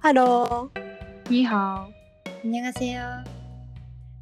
[0.00, 0.80] ハロー
[1.28, 1.88] ニーハ
[2.44, 2.46] オ。
[2.46, 3.02] にゃがせよ。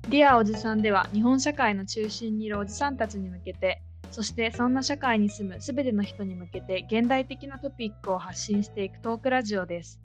[0.09, 10.00] リアおじさんでは日本社会の中心にいるおじさんたちに向けて、そしてそんな社会に住むすべての人に向けて現代的なトピックを発信していくトークラジオです。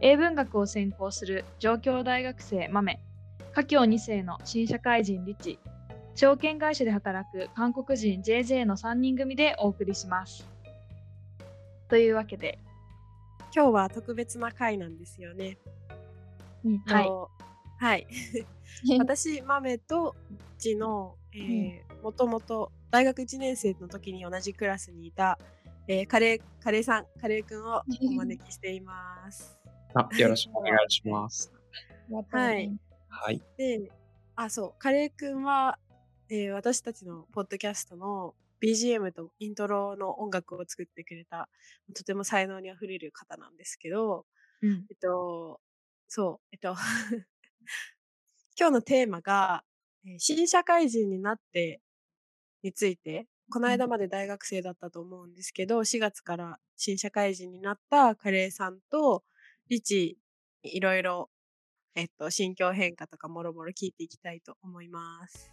[0.00, 2.98] 英文学を専攻する上京大学生マメ、
[3.52, 5.58] 華僑2世の新社会人リチ、
[6.14, 10.48] 証券会社で働く韓国人 JJ の3人組でお送りします。
[11.88, 12.58] というわけで
[13.54, 15.58] 今日は特別な回なんですよね。
[16.86, 17.30] はいと
[17.78, 18.06] はい。
[18.98, 20.14] 私、豆と
[20.58, 25.38] ちの、えーもともと大学1年生の時に同じクラスにいた、
[25.86, 29.56] えーカレー、カレーさん、カレーくんをお招きしています。
[29.94, 31.52] あ、よろしくお願いします。
[32.30, 32.76] はい。
[33.08, 33.40] はい。
[33.56, 33.92] で、
[34.34, 35.78] あ、そう、カレーくんは、
[36.28, 41.48] えー私たちのポッドキャストの BGM とイントロの音楽を作ってくれた、
[41.94, 44.26] とても才能にあふれる方なんですけど、
[44.62, 45.60] うんえっと、
[46.08, 46.76] そう、えっと、
[48.58, 49.64] 今日のテーマが、
[50.06, 51.80] えー新社会人になって
[52.62, 59.24] について、この間まで大学生だったと思うんですけど、4月から新社会人になったカレーさんと、
[59.68, 60.18] リチ、
[60.62, 61.30] いろいろ、
[61.94, 65.52] えっと、心境変化とかもろもろ聞いていきたいと思います。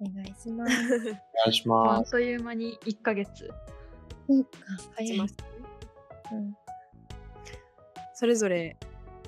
[0.00, 0.72] お願いします。
[0.72, 1.16] お願
[1.48, 2.10] いしあっます。
[2.12, 3.50] という間に1ヶ月。
[4.28, 4.50] そうか、
[4.96, 5.28] 早いしま。
[5.28, 5.38] すね
[6.32, 6.56] うん
[8.14, 8.76] それぞれ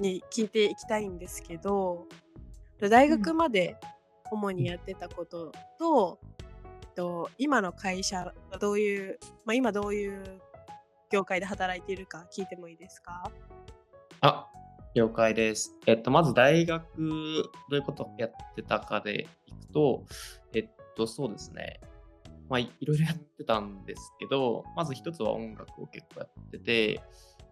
[0.01, 2.07] に聞いていきたいんですけど、
[2.79, 3.77] 大学まで
[4.31, 6.21] 主にやってたことと、
[6.83, 10.43] えっと今の会社がどういう、まあ、今どういう
[11.11, 13.31] 業界で働いているか聞いてもいいですか？
[14.21, 14.47] あ、
[14.95, 15.75] 了解です。
[15.87, 16.83] えっと、まず大学、
[17.71, 20.05] どういうことをやってたかでいくと、
[20.97, 21.81] と、そうですね。
[22.49, 27.01] まあ、いいろいろやってたんですけど、まず一つは音楽を結構やってて、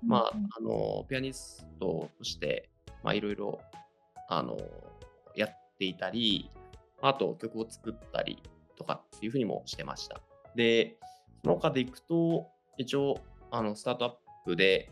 [0.02, 2.70] まああの、ピアニストとして、
[3.02, 3.60] まあ、いろいろ、
[4.28, 4.58] あの、
[5.34, 6.50] やっていたり、
[7.02, 8.42] あと曲を作ったり
[8.76, 10.20] とかっていうふうにもしてました。
[10.54, 10.98] で、
[11.42, 14.12] その他でいくと、一応、あの、スタートアッ
[14.44, 14.90] プで、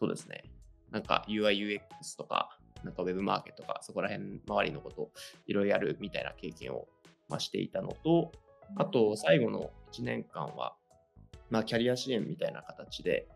[0.00, 0.44] そうですね、
[0.90, 5.12] なんか UI、UX とか、なんか Web マーケットとか、そこら辺周りのことを
[5.46, 6.86] いろいろやるみたいな経験を、
[7.28, 8.32] まあ、していたのと、
[8.76, 10.76] あと、最後の1年間は、
[11.50, 13.28] まあ、キャリア支援みたいな形で、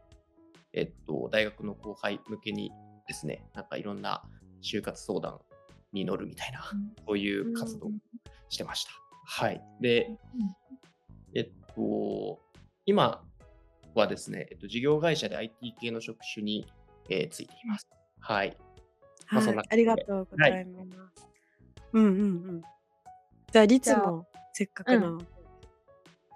[0.73, 2.73] えっと、大学の後輩向けに
[3.07, 4.23] ですね、なんかいろんな
[4.63, 5.41] 就活相談
[5.93, 6.63] に乗るみたいな、
[7.07, 7.91] そういう活動を
[8.49, 8.91] してました。
[9.27, 9.63] はい。
[9.81, 10.11] で、
[11.35, 12.41] えっと、
[12.87, 13.25] 今
[13.95, 16.67] はですね、えっと、事業会社で IT 系の職種に、
[17.09, 17.89] えーついています。
[18.21, 18.57] はい。
[19.33, 20.85] まあそんなはい、ありがとうございま
[21.17, 21.29] す。
[21.93, 22.13] うんうんう
[22.53, 22.63] ん。
[23.53, 25.25] じゃあ、リツじゃあもせっかくなので。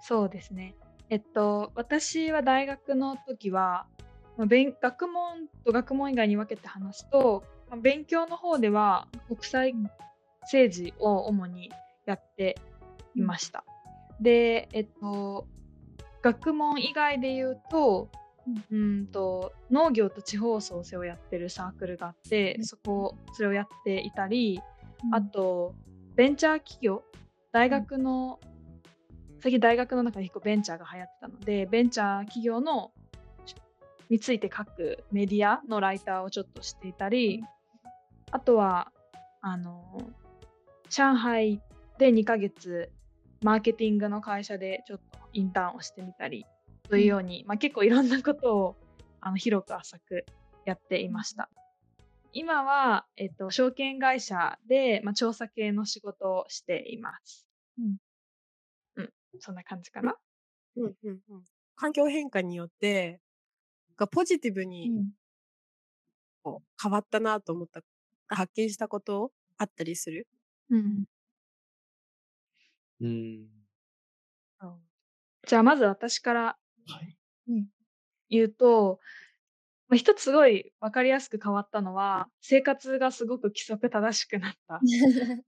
[0.01, 0.75] そうですね。
[1.09, 3.87] えっと、私は大学の時は、
[4.37, 9.73] 学問と学問以外に分けて話すと、まあ勉強の方では国際
[10.41, 11.71] 政治を主に
[12.05, 12.57] やって
[13.15, 13.63] いました。
[14.19, 15.47] で、えっと、
[16.21, 18.09] 学問以外で言うと、
[18.71, 24.61] うんと農業と地方創生をやってるサークルがあって、そこそれをやっていたり、
[25.11, 25.73] あと
[26.15, 27.03] ベンチャー企業
[27.51, 28.39] 大学の、
[29.41, 32.91] 最近大学の中で結構ベンチャーが流行ってたのでベンチャー企業の
[34.09, 37.43] について書くメディアのライターをちょっとしていたり
[38.31, 38.91] あとは
[39.41, 40.01] あの
[40.89, 41.61] 上海
[41.99, 42.91] で2ヶ月
[43.43, 46.45] マーケティングの会社でちょっとインターンをしてみたり
[46.89, 48.75] というように、まあ、結構いろんなことを
[49.21, 50.25] あの広く浅く
[50.65, 51.49] やっていました。
[52.37, 57.47] 今は、えっと、証券会社で、まあ、調査系の仕事をしています。
[57.79, 57.95] うん。
[58.97, 59.09] うん。
[59.39, 60.15] そんな感じかな。
[60.75, 61.43] うんうんうん。
[61.77, 63.21] 環境変化によって、
[63.97, 65.15] がポジティブうにん
[66.43, 67.81] こう変わったなと思った、
[68.27, 70.27] 発見したことあったりする？
[70.69, 71.05] うん。
[72.99, 73.65] うん。
[75.47, 76.57] じゃあ、まず私から
[76.87, 77.17] はい。
[78.29, 78.99] 言うと、
[79.95, 84.85] まあ、一つすごい分かりやすく変わったのは、生活がすごく規則正しくなった。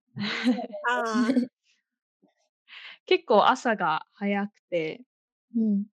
[0.84, 1.34] あ
[3.06, 5.02] 結構朝が早くて、
[5.56, 5.86] うん。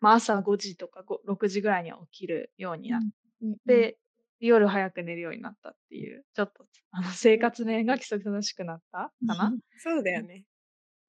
[0.00, 3.02] まあ、朝5時とか5 6時ぐらいには起きるようになっ
[3.40, 3.56] うん。
[3.66, 3.98] て、
[4.40, 9.56] 夜早く寝るようになったっていう、ちょっとあの生活面が規則正しくなったかな？
[9.76, 10.44] そうだよね。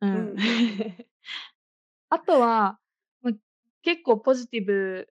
[0.01, 0.11] うん。
[0.13, 0.37] うん。
[2.09, 2.79] あとは、
[3.21, 3.31] ま、
[3.81, 5.07] 結構ポジティブ、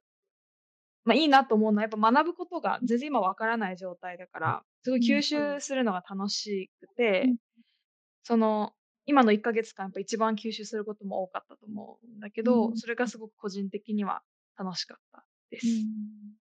[1.06, 7.36] まあ、いいなと思うのは、やっぱ学ぶことが全然今わからない状態だから、すごい吸収するのが楽しくて、うん
[8.24, 8.72] その、
[9.06, 14.22] 今の1ヶ月間やっぱ一番吸収することも多かったと思うんだけど、うんそれがすごく個人的には
[14.58, 15.66] 楽しかったです。
[15.66, 16.36] うん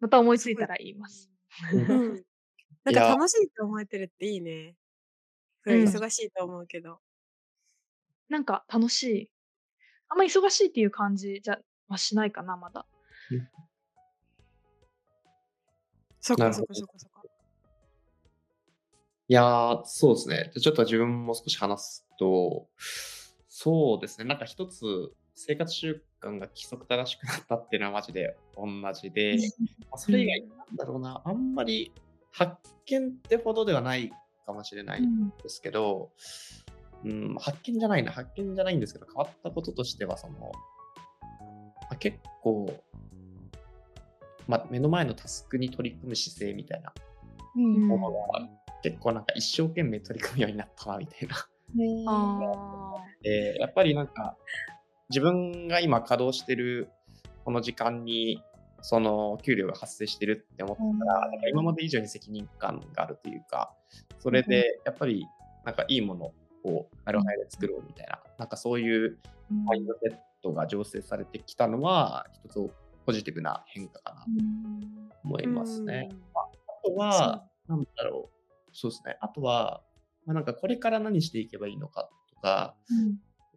[0.00, 1.30] また思いついたら言います。
[1.72, 2.24] うん。
[2.84, 4.76] なんか楽しいと思えてるっていいね。
[5.64, 7.00] すごいうん忙しいと思うけど。
[8.28, 9.30] なんか楽しい。
[10.08, 12.86] あんま忙しいっていう感じじゃはしないかな、まだ。
[16.20, 17.22] そっかそっなるほどかそっかそっか。
[19.30, 20.52] いやー、そうですね。
[20.58, 22.68] ちょっと自分も少し話すと、
[23.48, 24.24] そうですね。
[24.24, 29.36] なんか一つ生活習慣が規則正しくなったっていうのはマジで同じで、
[29.90, 31.92] まあそれ以外なんだろうな、あんまり
[32.32, 32.54] 発
[32.86, 34.10] 見ってほどではない
[34.46, 36.10] かもしれないんですけど、
[37.04, 42.72] うん、発見じゃないな、発見じゃないんですけど、変わったこととしては、その、まあ、結構、
[44.48, 46.92] まあ、目の前のタスクに取り組む姿勢みたいな。
[47.56, 47.86] うん。
[47.86, 48.48] ものが、
[48.82, 51.36] 結構なんか一生懸命取り組むようになったな、みたいな。
[51.74, 54.36] ねあで、やっぱりなんか、
[55.10, 56.88] 自分が今稼働してる
[57.44, 58.42] この時間に、
[58.80, 63.74] その給料が発生してるって思ったら、なんか今まで以上に責任感があるというか、
[64.18, 65.26] それでやっぱり
[65.64, 66.32] なんかいいもの
[66.64, 69.18] をアルハイで作ろうみたいな、なんかそういう
[69.66, 72.70] マインドセットが醸成されてきたのは、一つ
[73.08, 74.28] ポジティブな変化かなと
[75.24, 76.10] 思いますね。
[76.34, 79.16] あとは、なんだろう、そうですね。
[79.22, 79.82] あとは、
[80.26, 82.76] まあ、なんかこれから何していけばいいのかとか、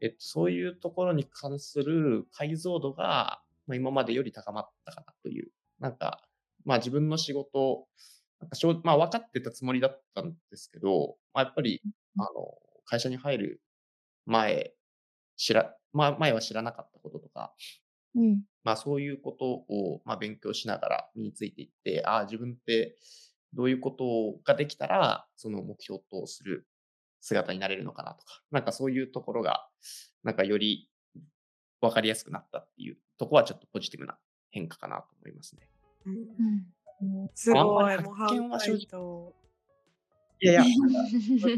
[0.01, 5.51] えっと、そういうところに関する解像度が、まあ、今までより高まったかなという。
[5.81, 6.21] なんか、
[6.63, 7.88] まあ自分の仕事、
[8.39, 11.81] なんかしょうまあ分かってたつもりだったんですけど、まあ、やっぱり、
[12.18, 12.30] あの、
[12.86, 13.62] 会社に入る
[14.25, 14.71] 前、
[15.36, 17.54] 知ら、まあ前は知らなかったこととか、
[18.15, 18.44] うん。
[18.63, 22.95] まあそういうことを、まあ、勉強しながら身についていって、ああ、自分って
[23.53, 26.67] どういうことができたら、その目標とする
[27.19, 29.67] 姿になれるのかなとか、なんかそういうところが、
[30.23, 30.89] なんかより
[31.81, 34.17] 分かりやすくなったっていうところはちょっとポジティブな
[34.51, 35.67] 変化かなと思いますね。
[36.05, 36.65] うんうん
[37.33, 39.33] すごい、模発見範は正直。
[40.39, 40.63] いやいや、
[41.41, 41.55] それ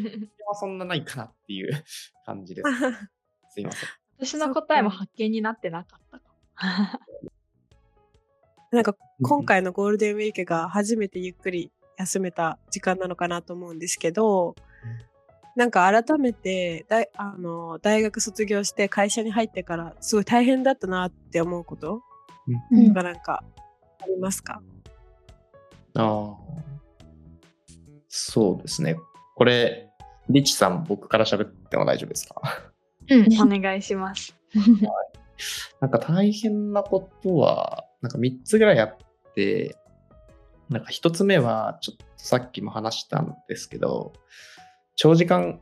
[0.48, 1.84] はそんなないかなっていう
[2.26, 2.68] 感じです。
[3.52, 3.90] すいません。
[4.18, 6.33] 私の答えも発見になってなかったかも。
[8.72, 14.56] なんか今回のゴールデンウィークが初めてゆっくり休めた時間なのかなと思うんですけど、
[15.56, 22.02] なんか改めて大あの大学卒業して会社に入ってからすごい大変だったなって思うこと
[22.72, 22.88] うん。
[22.88, 23.44] とかなんか
[24.02, 24.62] ありますか、
[25.96, 26.36] ああ。
[28.10, 28.96] そうですね。
[29.36, 29.90] これ、
[30.30, 32.42] リッチさん、僕から喋っても大丈夫ですか？
[33.10, 34.36] うん、お願いします。
[35.80, 38.98] なんか大変なことは、なんか3つぐらいあっ
[39.36, 39.78] て、
[40.70, 44.14] なんか1つ目は、ちょっとさっきも話したんですけど、
[44.96, 45.60] 長時間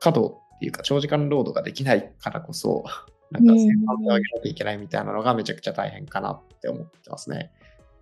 [0.00, 2.84] 稼働っていうか、長時間労働ができないからこそ、
[3.30, 7.52] なんかうん生産性を上げなきゃいけないみたいなのがめちゃくちゃ大変かなって思ってますね。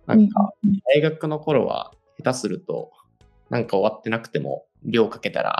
[0.07, 0.53] なんか、
[0.93, 2.91] 大学の頃は下手すると、
[3.49, 5.57] なんか終わってなくても、量かけたら、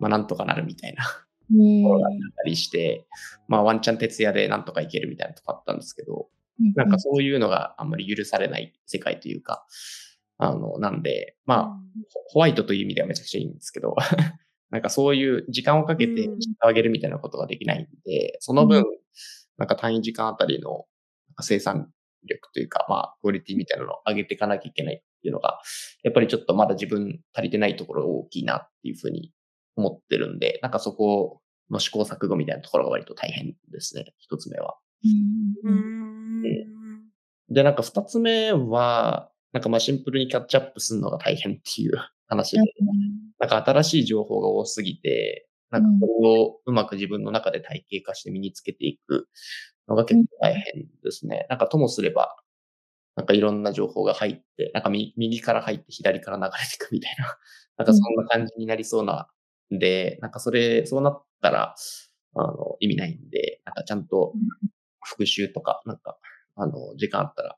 [0.00, 1.04] まあなんとかなるみたいな
[1.50, 3.06] うんところがあったりして、
[3.48, 6.28] まあワンチャン徹夜でなんとかいけるみたいなとこあったんですけど、
[6.74, 9.64] なんかそういうのがあんまり許されない世界というか、
[10.38, 11.80] あの、なんで、まあ、ホ
[12.34, 13.96] ホワイトという意味ではめちゃくちゃいいんですけど、
[14.70, 16.40] なんかそういう時間をかけてうん。
[16.40, 18.84] してあげるみたいなことができないんで、その分、
[19.56, 20.86] なんか単位時間あたりの
[21.40, 21.90] 生産
[22.24, 25.60] 力というか、まあ、クオリティみたいなのを上げていかなきゃいけないっていうのが、
[26.02, 29.32] やっぱりちょっとまだ自分足りてないところが大きいなっていうふうに
[29.78, 34.76] 思ってるんで、なんかそこの試行錯誤みたいなところが割と大変ですね、一つ目は。
[35.04, 36.42] うーん
[37.48, 41.92] で、なんか二つ目は、なんかまあシンプルにキャッチアップするのが大変っていう
[42.26, 42.62] 話で、
[43.38, 49.28] なんか新しい情報が多すぎて、なんかこれをうまく自分の中で体系化して身につけていく
[49.86, 51.46] のが結構大変ですね。
[51.48, 52.36] なんかともすれば、
[53.16, 57.36] なんかいろんな情報が入って、なんか右右から入って左から流れていくみたいな、
[57.78, 59.28] なんかそんな感じになりそうな
[59.74, 61.74] んで、なんかそれ、そうなったら、
[62.34, 64.34] あの、意味ないんで、なんかちゃんと
[65.04, 66.18] 復習とか、なんか、
[66.56, 67.56] あの、時間あったら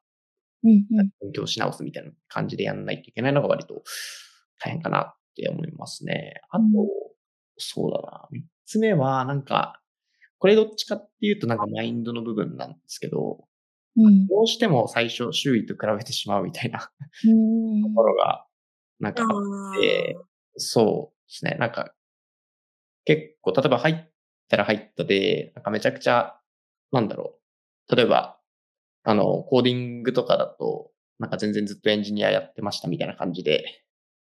[0.63, 3.83] 勉強し直すみたいな感じでやんないといけないのが割と
[4.61, 6.35] 大変かなって思いますね。
[6.51, 6.89] あと、うん
[7.63, 8.27] そうだな。
[8.31, 9.83] 三つ目は、なんか、
[10.39, 13.45] これどっちかっていうとなんかマインドの部分なんですけど、
[13.97, 16.91] うんどうしても最初周囲と比べてしまうみたいな
[17.27, 18.47] うんところが、
[18.99, 20.17] なんかああって、
[20.57, 21.57] そうですね。
[21.61, 21.93] なんか、
[23.07, 24.11] 結構、例えば入っ
[24.49, 26.39] たら入ったで、なんかめちゃくちゃ、
[26.93, 27.39] なんだろ
[27.91, 27.97] う。
[27.97, 28.39] 例えば、
[29.05, 33.65] あの、コーディングとかだと、なんか全然ずっとエンジニアやってましたみたいな感じで、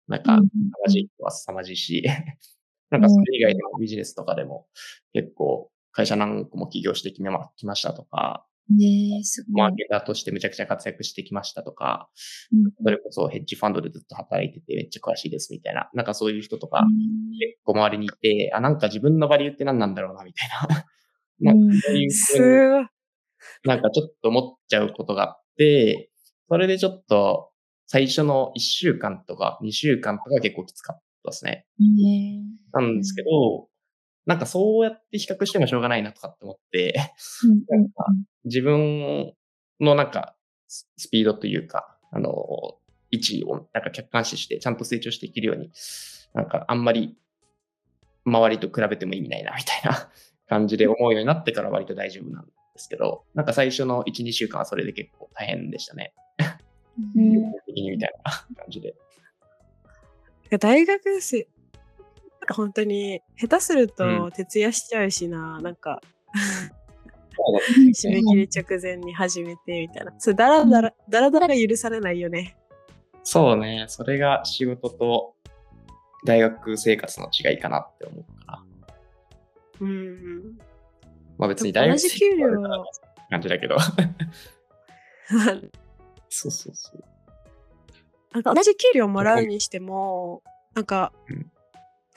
[0.07, 0.43] なんか、凄
[0.83, 2.03] まじいは凄まじいし、
[2.91, 4.67] なんかそれ以外でもビジネスとかでも
[5.13, 9.61] 結構会社何個も起業してきまきましたとか、ねえ、すごい。
[9.61, 12.09] マーケターとしてめちゃくちゃ活躍してきましたとか、
[12.51, 20.49] うんそれこそヘッジファンドでずっと働いててめっちゃ詳しいですみたいな、なんかそういう人とかうん結構周りにいて、あ、なんか自分のバリューって何なんだろうなみたい
[21.41, 21.51] な。
[21.51, 22.87] な うんんかそういう。
[23.63, 26.09] なんかちょっと思っちゃうことがあって、
[26.49, 27.51] それでちょっと
[27.87, 31.65] 最初の1週間とか2週間とか結構きつかったですね。
[31.79, 32.41] ね
[32.73, 33.68] なんですけど、
[34.25, 36.93] なんかそうやって比較してもしょうがないなとかって思って、
[37.47, 38.05] んなんか
[38.45, 39.33] 自分
[39.79, 40.35] のなんか
[40.67, 42.31] ススピードというか、あの、
[43.11, 45.71] 位置をなんか客観視してちゃんと成長していけるように、
[46.33, 47.17] なんかあんまり
[48.25, 50.09] 周りと比べても意味ないなみたいな
[50.47, 56.13] 感じで思うようになってから割と大丈夫なんですけど、なんか最初の1、2週間はそれで結構大変でしたね。
[57.15, 57.31] うん
[57.73, 58.95] みたいな感じで。
[60.59, 61.47] 大学生、
[62.49, 66.01] か本当に下手するうと徹夜しちゃうしな、なんか
[66.33, 66.79] うん
[67.93, 70.13] 締め切り直前に始めてみたいな。
[70.17, 72.57] それだらだら、だらだらが許されないよね。
[73.23, 75.35] そうね、それが仕事と
[76.25, 78.65] 大学生活の違いかなって思うかな。
[79.81, 80.57] うん。
[81.37, 82.61] まあ別に大学生同じ給料
[83.29, 83.77] 感じだけど。
[86.29, 87.03] そうそうそう。
[88.33, 90.43] なんか同じ給料もらうにしても、
[90.75, 91.51] なんか、うん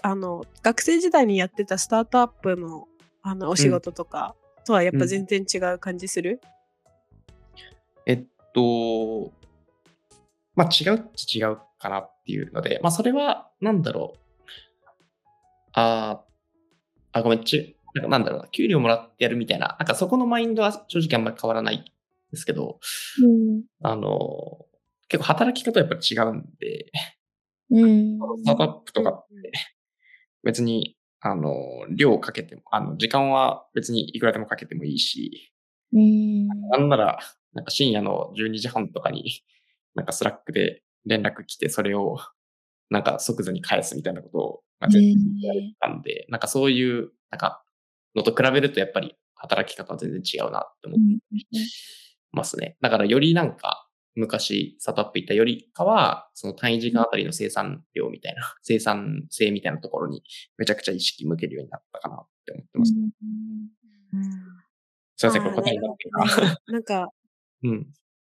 [0.02, 2.88] あの、学生時代にやってたスタートアップの
[3.23, 4.35] あのお仕事とか
[4.66, 6.40] とはやっぱ全然違う感じする、
[8.04, 9.32] えっと、
[10.56, 14.18] まあ違うっちゃ違うかなっていうので、まあそれはなんだろう。
[15.75, 16.32] あー
[17.12, 21.85] あ、ごめん、ちなんかなんだろうな、給料もらってやるみたいな、なんかそこのマインドは正直あんまり変わらないん
[22.30, 22.80] ですけど、
[23.23, 23.62] うん。
[23.82, 24.66] あの、
[25.09, 26.90] 結構働き方はやっぱり違うんで、
[27.71, 28.18] うん。
[28.38, 29.52] スタートアップとかって
[30.42, 31.52] 別に、あの、
[31.94, 35.52] 量をかけても、あの、時間は別にいくらでもかけてもいいし、
[35.92, 36.49] うん。
[36.49, 37.18] なんなら、
[37.52, 39.42] なんか深夜の12時半とかに、
[39.94, 42.18] なんか Slack で連絡来て、それを、
[42.90, 47.62] なんか即座に返すみたいなことを、まあ、全然やれたんで、なんかそういう、なんか、
[48.14, 51.38] のと比べるとやっぱり働き方は全然違うなって思って
[52.32, 52.76] ますね。
[52.80, 60.23] だからよりなんか、昔、スタップ行ったよりかは、その単位時間あたりの生産量みたいな、 生産性みたいなところに
[60.59, 62.92] めちゃくちゃ意識向けるようになったかなって思ってます。
[65.16, 66.59] すいません、これ答えになってるかな。
[66.66, 67.09] なんか、
[67.62, 67.92] うん。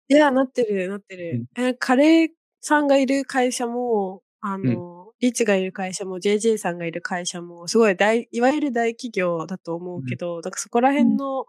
[0.09, 1.47] いや、なってる、なってる。
[1.57, 2.29] えカレー
[2.61, 11.47] さんがいる会社も、あの、リッチがいる会社も、JJ さんがいる会社も、すごい大、いわゆる大企業だと思うけど、なんかそこら辺の、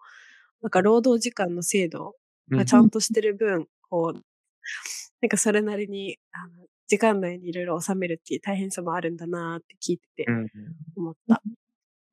[0.61, 2.15] なんか労働時間の制度
[2.49, 4.19] がちゃんとしてる分、こう、
[5.21, 10.47] なんかそれなりに、あの、時間内にいろいろ収めるっていう大変さもあるんだなって聞いててうん。
[10.97, 11.41] 思った。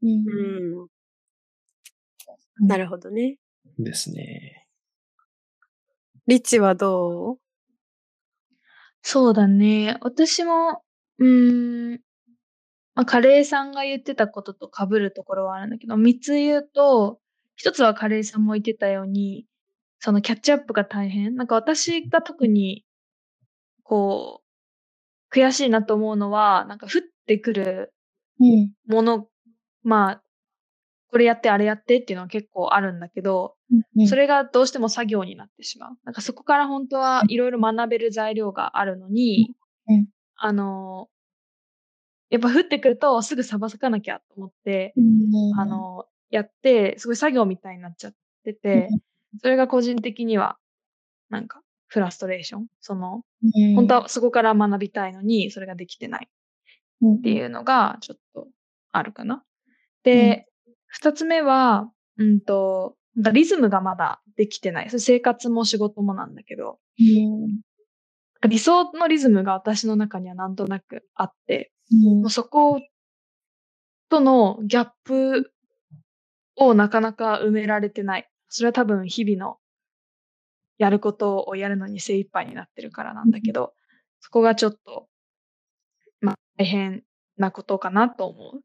[0.03, 2.67] うんうん。
[2.69, 3.39] なるほどね。
[3.79, 4.67] ですね。
[6.27, 7.39] リッチはどう？
[9.03, 9.97] そうだね。
[10.01, 10.83] 私も、
[11.19, 12.01] うーん、
[12.95, 17.21] まあ、カレーさんが言ってたことと被るところはあるんだけど、三つ言うと、
[17.57, 19.47] 一つはカレーさんも言ってたように、
[19.99, 21.35] そのキャッチアップが大変。
[21.35, 22.85] なんか私が特に、
[23.83, 24.43] こ
[25.33, 27.93] う、悔しいなと思うのは、なんか降ってくる
[28.41, 28.73] うん。
[28.87, 29.29] もの、
[29.83, 30.23] まあ、
[31.11, 33.55] これやってあれやってっていうのは結構あるんだけど、
[33.97, 35.97] うんそれがどうしても作業になってしまう。
[36.05, 39.55] なんかそこから本当はいろいろ学べる材料があるのに、
[39.89, 41.09] うんあの、
[42.29, 48.13] やっぱ降ってくるとすぐさばかなきゃと思って、うんあの、やって、すごい作業みたいになっちゃっ
[48.45, 48.91] てて、
[49.41, 50.57] それが個人的には、
[51.31, 52.67] なんか、フラストレーション？
[52.81, 56.29] その、うん本当はそこから学びたいのに、それができてない
[57.19, 58.49] っていうのが、ちょっと
[58.93, 59.45] あるかな。
[60.05, 60.47] で、
[60.89, 64.91] 二つ目は、うんと、なんかリズムがまだできてない。
[64.91, 67.61] それ生活も仕事もなんだけど、うん
[68.49, 72.81] 理想のリズムが私の中にはなんとなくあって、うんもうそこ
[74.11, 75.51] とのギャップ
[76.57, 78.29] をなかなか埋められてない。
[78.49, 79.59] それは多分日々の
[80.79, 83.73] やることをやるのに精一杯になってるからなんだけど、
[84.21, 85.09] そこがちょっと、
[86.21, 87.03] まあ、大変
[87.37, 88.63] なことかなと思う。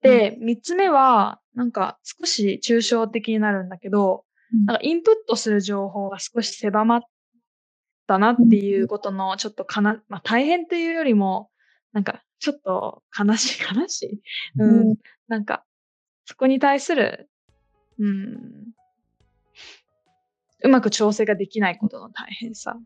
[0.00, 7.00] で、三つ目は、なんか少し抽象的になるんだけど、うんなんかインプットする情報が少し狭まっ
[8.06, 11.50] たなっていうことの、ちょっとかな、まあ大変というよりも、
[11.92, 14.20] なんかちょっと悲しい、 悲しい？
[14.60, 14.96] うん。
[15.26, 15.64] なんか、
[16.26, 17.28] そこに対する、
[17.98, 18.72] うん、
[20.66, 22.76] うまく調整ができないことの大変さ。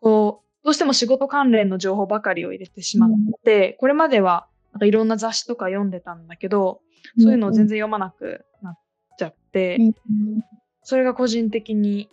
[0.00, 3.10] こう、どうしても仕事関連の情報ばかりを入れてしまっ
[3.44, 6.80] て、これまではなんかいろんな雑誌とか読んでたんだけど、
[7.18, 8.78] そういうのを全然読まなくなっ
[9.18, 9.78] ちゃって、
[10.82, 12.08] それが個人的に、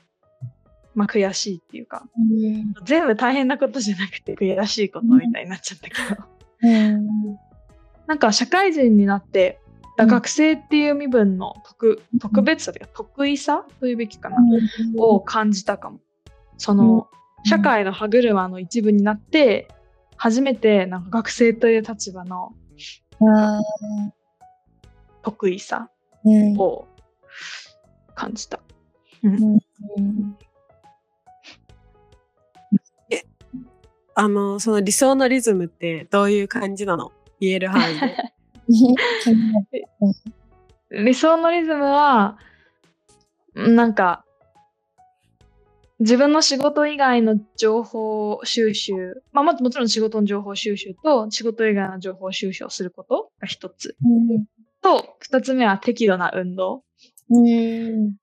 [0.94, 2.74] まあ悔しいっていうか、うん。
[2.86, 6.24] 全部大変なことじゃなくて悔しいことみたいになっちゃったけど。
[6.62, 7.08] うん。
[8.08, 9.60] なんか社会人になって、
[9.98, 10.08] うん。
[10.08, 14.38] 学生っていう身分の特特別さというか得意さというべきかな、
[14.98, 16.00] を感じたかも。
[16.58, 17.08] その、
[17.46, 19.68] 社会の歯車の一部になって、
[20.18, 22.54] 初めてなんか学生という立場の
[23.22, 23.62] あ
[25.24, 25.90] 得意さ
[26.58, 26.88] を
[28.16, 28.60] 感じた。
[29.24, 29.60] うん。
[34.18, 37.12] あの、その理想のリズムってどういう感じなの？
[37.42, 38.16] 言える範囲で。
[40.92, 42.38] 理想のリズムは、
[43.56, 44.26] なんか、
[46.00, 53.96] 自分の仕事以外の情報収集、まあ、ももちろん仕事の情報収集と仕事以外の情報収集をすることが一つ。
[54.82, 56.84] と、二つ目は適度な運動。
[57.30, 58.16] うんうん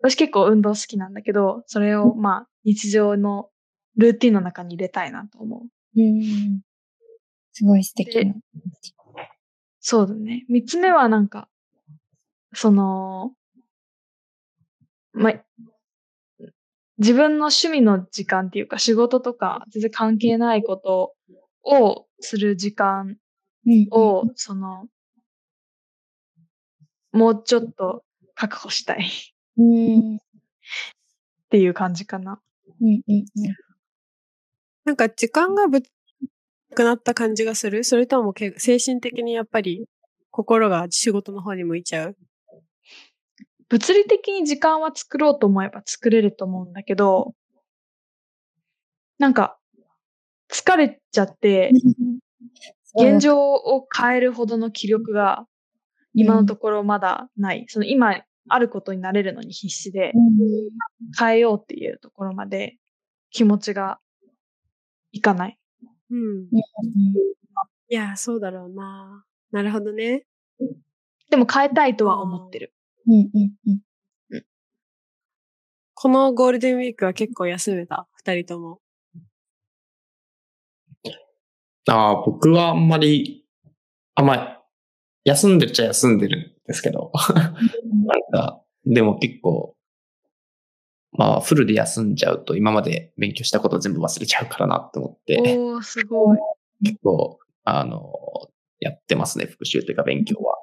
[0.00, 3.48] 私結構運動好きなんだけど、それをまあ日常の
[3.96, 5.64] ルーティンの中に入れたいなと思
[5.96, 6.00] う。
[6.00, 6.60] うん
[7.52, 8.34] すごい素敵な。
[9.80, 10.44] そうだね。
[10.48, 11.48] 三つ目はなんか、
[12.54, 13.32] その、
[15.12, 15.44] まあ、
[16.98, 21.14] 自分の趣味の時間っていうか仕事とか全然関係ないこと
[21.64, 23.16] をする時間
[23.66, 24.86] うんを、その、
[27.12, 28.04] もうちょっと
[28.34, 29.08] 確保したいっ
[29.58, 29.66] うん
[30.14, 30.18] うん
[31.50, 32.40] ていう感じかな。
[32.80, 33.24] うんうん
[34.84, 35.80] なんか時間がぶっ
[36.70, 37.84] なくなった感じがする。
[37.84, 39.86] それともけ精神的にやっぱり
[40.30, 42.16] 心が仕事の方に向いちゃう。
[43.68, 47.34] 物理的に時間は作ろうと思えば作れると思うんだけど、
[49.18, 49.58] なんか、
[50.50, 51.72] 疲れちゃって、
[52.94, 55.46] 現状を変えるほどの気力が
[56.14, 57.66] 今のところまだない。
[57.68, 60.12] その今あることになれるのに必死で
[61.18, 62.78] 変えようっていうところまで
[63.30, 63.98] 気持ちが
[65.12, 65.58] いかない。
[66.10, 66.48] うん。
[67.90, 69.24] いや、そうだろうな。
[69.50, 70.26] なるほどね。
[71.30, 72.72] でも変えたいとは思ってる。
[73.06, 73.80] うんうんうん
[76.00, 78.06] このゴールデンウィークは結構休めた？
[78.14, 78.78] 二人とも。
[81.88, 83.44] ああ、僕はあんまり、
[84.14, 84.42] あんまり、
[85.24, 87.10] 休んでっちゃ休んでるんですけど、
[88.06, 89.74] なんか、でも結構、
[91.18, 96.38] まあ、フルで休んじゃうと今まで勉強したこと全部忘れちゃうからなって思って、おー、すごい。
[96.84, 98.12] 結構、あの、
[98.78, 100.56] やってますね、復習というか勉強は。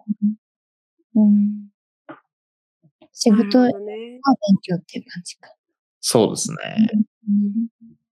[1.16, 1.68] うん
[3.12, 3.72] 仕事は。
[3.72, 4.20] 勉
[4.62, 5.50] 強っていう感じか。
[6.00, 6.58] そうですね。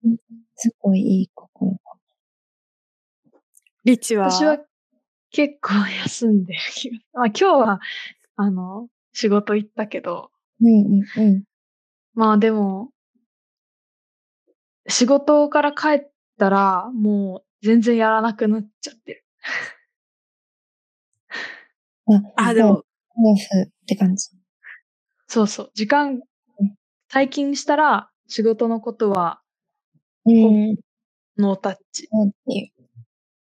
[0.03, 0.17] うん
[0.55, 1.77] すごいいい心。
[3.85, 4.59] リチは、私は
[5.31, 6.97] 結構休んでる気が。
[7.13, 7.79] まあ今日は、
[8.35, 10.29] あの、仕事行ったけど、
[10.61, 11.43] うんうんうん。
[12.15, 12.91] まあでも、
[14.87, 19.25] 仕事から帰ったら、もう全然やらなくなっちゃってる。
[22.35, 22.83] あ、でも、
[23.15, 24.29] オフって感じ。
[25.27, 25.71] そうそう。
[25.73, 26.19] 時間、
[27.11, 29.41] 退勤したら、仕事のことは
[30.25, 30.77] うん。
[31.37, 32.07] ノータッチっ
[32.47, 32.63] てい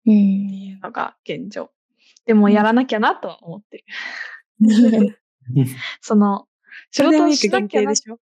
[0.06, 0.10] う。
[0.10, 0.10] う
[0.50, 0.58] てん。
[0.64, 1.70] いうのが現状。
[2.26, 3.84] でもやらなきゃなとは思ってる。
[6.00, 6.46] その、
[6.90, 8.18] 仕事をしなきゃなで、しょ？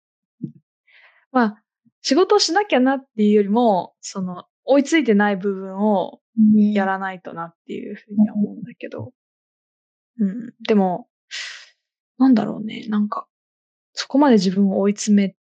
[1.37, 1.62] まあ、
[2.01, 6.20] 仕事をしなきゃなっていうよりも、その、追いついてない部分を
[6.72, 9.12] やらないとなっていうふうには思うんだけど。
[10.18, 10.55] うん。
[10.66, 11.09] でも、
[12.16, 12.87] なんだろうね。
[12.88, 13.27] なんか、
[13.92, 15.37] そこまで自分を追い詰め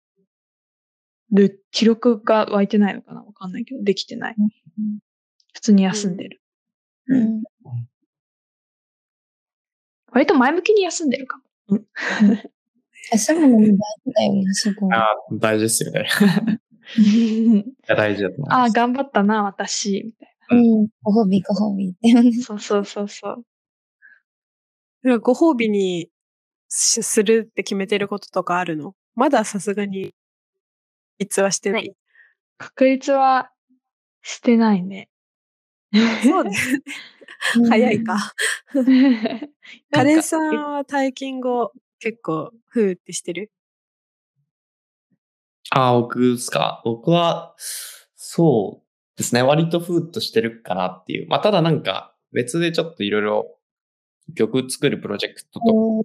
[1.31, 4.37] る気力が湧いてないのかなわかんないけど、できてない。
[5.53, 6.43] 普通に休んでる。
[7.07, 7.43] ううんん。
[10.11, 11.79] 割と前向きに休んでるかも。
[13.13, 13.79] 休むのも大事
[14.15, 14.93] だよね、すごい。
[14.95, 16.07] ああ、大事ですよね。
[16.97, 18.73] いや大事だと思いああ、ます。
[18.75, 20.89] 頑張ったな、私、みたいうん。
[21.03, 22.33] ご褒美、ご褒美って。
[22.43, 23.45] そうそうそうそう。
[25.21, 26.09] ご褒美に
[26.69, 28.95] しするって決めてることとかあるの？
[29.15, 30.15] まださすがに、
[31.19, 31.95] 実はしてない。
[32.59, 33.51] 確率は
[34.23, 35.09] してないね。
[36.25, 36.57] そうね。
[37.69, 38.35] 早い か。
[39.93, 40.57] カレンさんん。
[40.57, 41.73] は退勤後、
[42.05, 43.51] 結構、ふーってしてる？
[45.71, 46.83] ああ、僕ですか？
[46.85, 47.55] 僕は、
[48.15, 49.41] そうですね。
[49.43, 51.29] 割とふーっとしてるかなっていう。
[51.29, 53.57] まあ、ただなんか、別でちょっといろいろ
[54.37, 56.05] 曲作るプロジェクトとかおー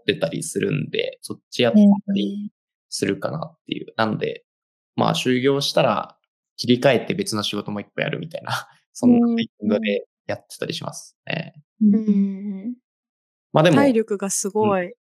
[0.00, 2.52] ってたりするんで、そっちやったねり
[2.88, 3.92] するかなっていう。
[3.96, 4.44] なんで、
[4.94, 6.16] まあ、就業したら
[6.56, 8.52] 切り替えて別の仕事も一個やるみたいな、
[8.92, 11.54] そんなタイミングでやってたりしますね。
[11.82, 12.74] うんうん。
[13.52, 14.94] まあでも、体力がすごい。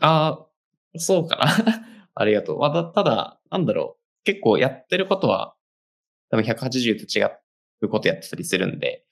[0.00, 0.46] あ
[0.94, 1.46] あ、そうかな。
[2.14, 2.58] ありがとう。
[2.58, 4.24] また、ただ、なんだろう。
[4.24, 5.54] 結構やってることは、
[6.30, 7.22] 多分180と違
[7.80, 9.04] うことやってたりするんで、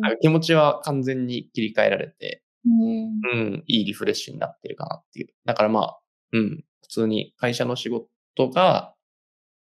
[0.00, 5.28] なんか気持ちは完全に切り替えられて、うんうん、いいリフレッシュになってるかなっていう。
[5.44, 5.98] だからまあ、
[6.32, 8.94] うん、普通に会社の仕事が、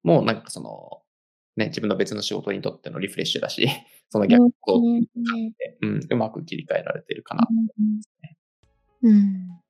[0.03, 1.03] もうなんかその、
[1.57, 3.67] ね、自分の別の仕事にとってのリフレッシュだし、
[4.09, 5.07] その逆と、うん
[5.83, 7.47] うん、うまく切り替えられてるかな。
[9.03, 9.61] うん。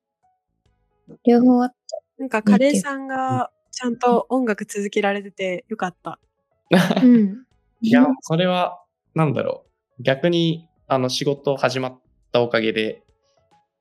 [1.25, 1.75] 両方あっ
[2.17, 6.19] なんかカレーさんがちゃんと音楽続けられててよかった。
[7.03, 7.45] うん。
[7.81, 8.81] いや、それは、
[9.13, 9.65] なんだろ
[9.99, 10.03] う。
[10.03, 13.03] 逆に、あの、仕事始まったおかげで、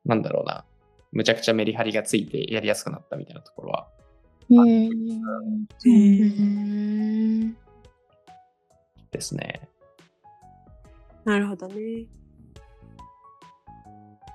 [0.05, 0.67] なんだろうな。
[1.13, 3.89] むちゃくちゃメリハリがついてやりやすくなったみたいなところは。
[9.11, 9.69] ですね。
[11.25, 12.07] なるほどね。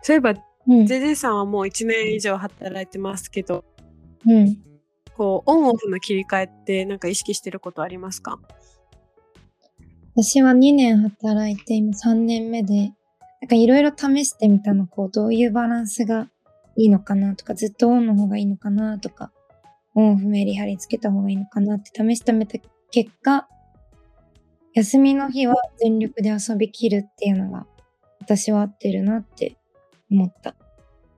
[0.02, 0.34] そういえば、
[0.72, 0.86] うん。
[0.86, 3.66] ジェジェさんはもう1年以上働いてますけど、
[4.26, 4.58] うん。
[5.18, 8.40] こう、オンオフの切り替えってなんか意識してることありますか？
[10.16, 12.94] 私は2年働いて今3年目で、
[13.42, 16.30] なんかいろいろ試してみたの、こう、どういうバランスが
[16.78, 19.32] いいのかなとか、ずっとオンの方がいいのかなとか、
[19.96, 22.58] オンオフメリハリつけた方がいいのかなって試してみた
[22.92, 23.48] 結果、
[24.74, 27.68] 休みの日は全力で遊びきるっていうのが、
[28.22, 29.58] 私は合ってるなって
[30.10, 30.56] 思った。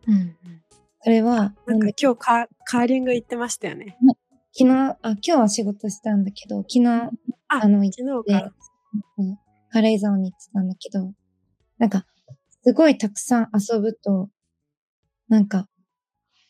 [0.08, 0.36] うん。
[1.02, 3.98] それは、なんかだ今日カカーリング行ってましたよね。
[4.56, 7.10] 昨日、あ、今日は仕事したんだけど、昨日、あ、
[7.48, 8.54] あの、行で昨日から。
[9.18, 9.38] うん
[9.74, 11.14] 軽井沢に行ってたんだけど、
[11.80, 12.06] なんか、
[12.64, 14.30] すごいたくさん遊ぶと、
[15.28, 15.68] なんか、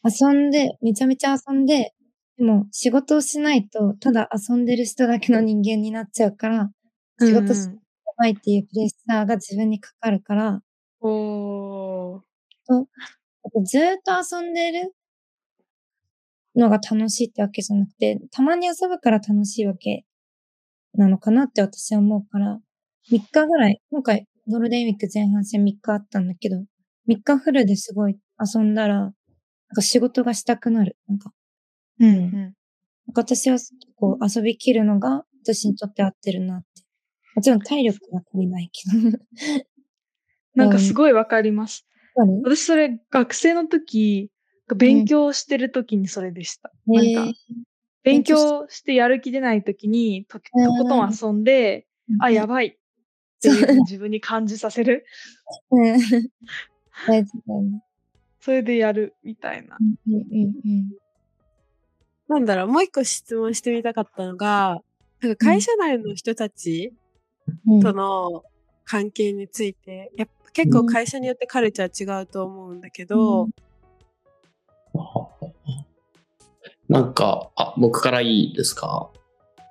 [0.04, 1.94] 遊んで、めちゃめちゃ遊んで、
[2.38, 6.70] でも仕事をしないと、ただ遊んでる人だけの人間になっちゃうから、
[7.18, 7.70] 仕事し
[8.18, 10.62] ないっていうプレッシャーが自分にかかるから、
[11.00, 12.22] おー。
[13.66, 14.94] ずーっと遊んでる
[16.56, 20.06] のが楽しいってわけじゃなくて、たまに遊ぶから楽しいわけ
[20.96, 22.60] なのかなって私は思うから、
[23.12, 26.58] 3日ぐらい、今回ゴールデンウィーク前半戦3日あったんだけど、
[27.08, 29.14] 3日フルですごい遊んだら、なん
[29.74, 30.98] か仕事がしたくなる。
[31.08, 31.32] なんか、
[32.00, 32.10] うん。
[32.10, 32.32] うんうん。
[32.32, 32.54] なんか
[33.22, 33.58] 私は
[33.96, 36.68] こう遊びきるのが私にとって合ってるなって。
[37.36, 39.18] もちろん体力が足りないけど。
[40.56, 41.86] なんかすごいわかります。
[42.44, 44.30] 私それ学生の時、
[44.76, 46.72] 勉強してる時にそれでした。
[46.86, 47.34] なんかえー
[48.04, 50.44] 勉強してやる気出ない時にとと
[50.78, 51.88] ことん遊んで、
[52.20, 52.68] あ、やばい。
[52.68, 52.72] っ
[53.42, 53.50] て
[53.82, 55.06] 自分に感じさせる。
[58.42, 59.78] それでやるみたいな。
[59.80, 60.90] うんうんうん
[62.30, 64.80] なんだろう、もう一個質問してみたかったのが、
[65.22, 66.94] なんか会社内の人たち
[67.68, 67.80] うん。
[67.82, 68.44] との
[68.86, 73.52] 関係について、やっぱ結構会社によってカルチャー違うと思うんだけど、うん。
[76.88, 79.10] なんか、あ、僕からいいですか？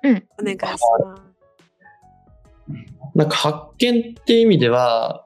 [0.03, 0.83] お願いします。
[3.15, 5.25] なんか発見っていう意味では、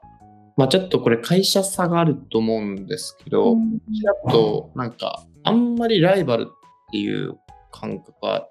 [0.56, 3.80] まあちょっとこれ会社差があると思うんですけど、うん。
[3.80, 6.46] ちらっとなんかあんまりライバルっ
[6.92, 7.38] ていう
[7.72, 8.48] 感覚は、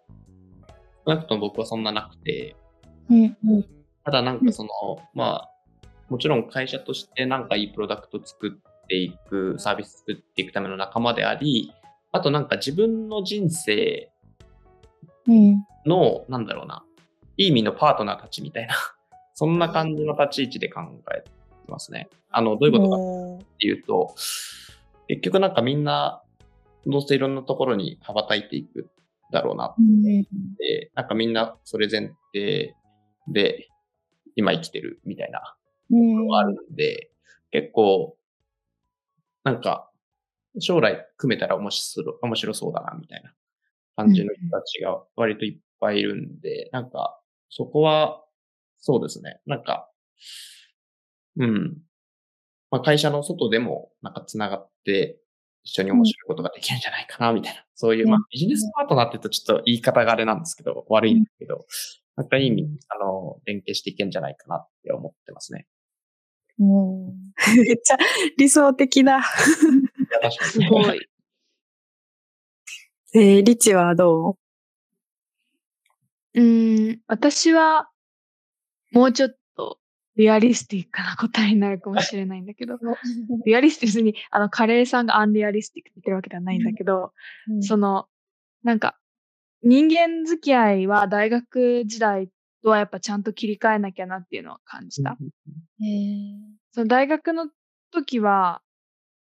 [1.06, 2.56] 少なくとも僕はそんななくて、
[3.10, 3.66] うんうん。
[4.04, 4.70] ただなんかその、
[5.14, 5.50] まあ、
[6.10, 11.74] もちろん会社としてなんかいいプロダクト作っていく、サービス作っていくための仲間であり、
[12.12, 14.10] あとなんか自分の人生
[15.28, 16.84] うんの、なんだろうな、
[17.38, 18.76] いい意味のパートナーたちみたいな、
[19.34, 20.82] そんな感じの立ち位置で考
[21.16, 21.32] えて
[21.68, 22.10] ますね。
[22.30, 24.16] あの、どういうことかっていうと、
[25.08, 26.22] 結局なんかみんな、
[26.86, 28.90] どうせいろんなところに羽ばたいていく
[29.32, 30.04] だろうなっうん
[30.56, 32.76] て、なんかみんなそれ前提
[33.28, 33.68] で
[34.36, 35.57] 今生きてるみたいな
[35.92, 37.12] うんのがあるんで、
[37.52, 38.18] 結構、
[39.44, 39.90] なんか、
[40.60, 43.34] 将来組めたら面白面白そうだな、みたいな
[43.98, 47.20] 感じの人たちが割といっぱいいるんで、なんか、
[47.50, 48.24] そこは、
[48.80, 49.42] そうですね。
[49.48, 49.90] なんか、
[51.38, 51.78] うん。
[52.72, 55.20] まあ、会社の外でも、なんか繋がって、
[55.64, 57.66] 一緒に面白いことができるんじゃないかな、みたいな。
[57.76, 61.68] そういう、まあ、ビジネスパートナーって言うとちょっと言い方があれなんですけど、悪いんですけど、
[62.18, 65.68] なんかいい意味、あの、連携していけんじゃないかなって思ってますね。
[66.60, 67.34] うん。
[67.66, 67.98] めっちゃ
[68.38, 69.22] 理想的だ。
[69.24, 70.68] すに。
[70.70, 71.08] ごい。
[73.14, 74.38] えー、リチはど
[76.34, 76.40] う？
[76.40, 77.90] ーん、私は、
[78.92, 79.80] もうちょっと、
[80.16, 82.78] リアリスティックな答えになるかもしれないんだけど、
[83.46, 87.14] リアリスティックに、あの、カレーさんがアンリアリスティックって言ってるわけではないんだけど、
[87.62, 88.08] その、
[88.64, 88.98] なんか、
[89.64, 92.30] 人間付き合いは大学時代
[92.64, 95.18] とはやっぱちゃんと切り替えなきゃなっていうのは感じた。
[96.72, 97.50] その大学の
[97.92, 98.62] 時は、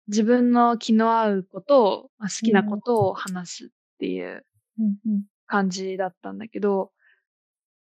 [0.08, 3.68] 自分の気の合うことを、まあ、好きなことを話すっ
[3.98, 4.44] ていう
[5.46, 6.90] 感じだったんだけど、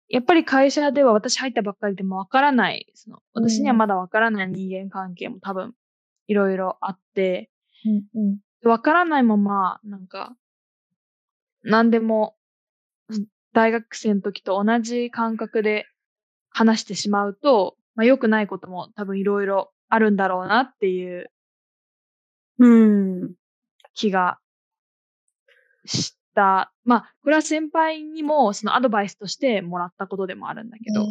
[0.08, 5.74] やっぱり会社では私入ったばっかりでもわからない、その私にはまだわからない人間関係も多分
[6.28, 7.52] いろいろあって、
[7.86, 8.68] うんうん。
[8.68, 10.36] わからないまま、なんか、
[11.64, 12.36] 何でも、
[13.54, 15.88] 大学生の時と同じ感覚で
[16.50, 21.32] 話してしまうと、まあ、良くないことも多分いろいろあるんだろうなっていう
[22.60, 23.34] うん。
[23.94, 24.38] 気が
[25.86, 26.72] した。
[26.84, 31.06] まあ、これは先輩にもそのアドバイスとしてもらったことでもあるんだけど、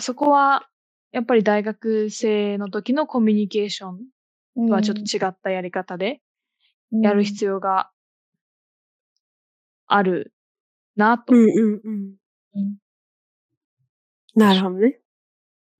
[0.00, 0.66] そこは
[1.12, 4.00] やっぱり大学生の時のコミュニケーション
[4.56, 6.20] うんとはちょっと違ったやり方で
[6.90, 7.90] やる必要が
[9.86, 10.32] ある
[10.96, 11.34] なと。
[11.34, 12.14] うんうんうん。
[12.54, 12.76] うん
[14.34, 14.98] なるほどね。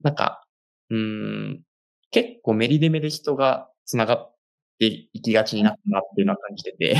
[0.03, 0.43] なんか、
[0.89, 1.63] うーん、
[2.11, 4.35] 結構メリデメで人が繋がっ
[4.79, 6.95] ていきがちになったなっていうのは感じてて、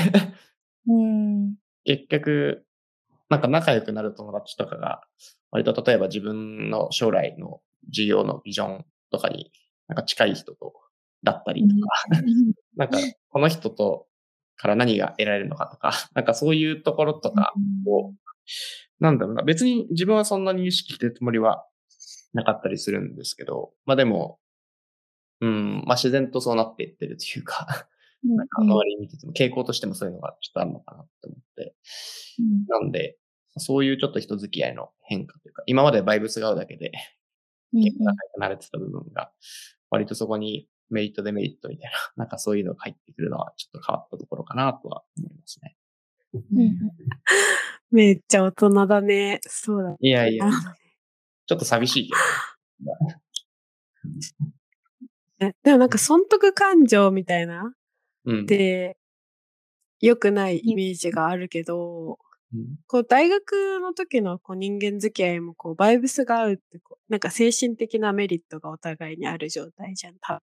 [0.87, 2.65] うん 結局、
[3.29, 5.03] なんか仲良くなる友達とかが、
[5.51, 9.51] 割と例えば自分の将来の事業のビジョンとかに
[9.87, 10.73] なんか近い人と、
[11.23, 11.89] だったりとか、
[12.77, 12.99] なんか
[13.29, 14.07] この人と
[14.57, 17.53] から何が得られるのかとか、 なんかそういうところとか
[17.87, 18.13] を、
[18.99, 21.65] なんだろうな、別に自分はそんなに意識してるつもりは
[22.33, 24.39] なかったりするんですけど、まあでも、
[25.39, 27.87] うん、まあ自然とそうなっていってるというか、
[28.23, 31.75] なんか周り見てても傾向としてもそういうのがちょっとあるのかなって思って。
[32.67, 33.17] なんで、
[33.57, 36.91] そういうちょっと人付き合いの変化というか、今までバイブスが合うだけで
[37.73, 39.31] 結構仲良くなれてた部分が、
[39.89, 45.77] 割とそこにメリットデメリットみたいな、 なんかそういうのが入ってくるのはちょっと変わったところかなとは思いますね。
[47.91, 49.39] めっちゃ大人だね。
[49.43, 49.95] そうだ。
[49.99, 50.49] いやいや
[51.45, 52.15] ちょっと寂しいけ
[55.39, 57.73] ね でもなんか損得感情みたいな、
[58.25, 58.33] ど。
[58.33, 58.45] うん。
[58.45, 58.97] で、
[59.99, 62.19] 良くないイメージがあるけど、
[62.53, 70.15] うんこう大学の時のこう人間付き合いもこうバイブスが合うってこうなんか精神的なメリットがお互いにある状態じゃん。
[70.21, 70.41] 多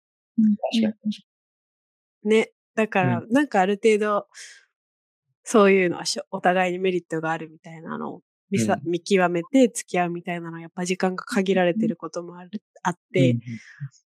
[2.25, 2.53] ね。
[2.75, 4.27] だから、なんかある程度、
[5.45, 13.41] そういうのはしょお互いにメリットがあるみたいなのを見さ、う見極めて付き合うみたいなのはやっぱ時間が限られてることもある、あって、うん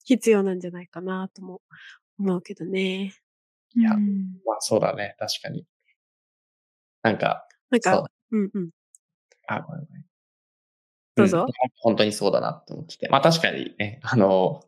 [0.07, 1.61] 必要なんじゃないかなとも
[2.19, 3.13] 思うけどね。
[3.75, 5.65] いやうんまあそうだね、確かに。
[7.01, 8.69] なんか、なんそうか、うんうん。
[9.47, 10.05] あ、ごめんごめん。
[11.15, 11.47] どうぞん
[11.79, 13.09] 本当にそうだなと思ってて。
[13.09, 14.61] まあ確かにね、あの、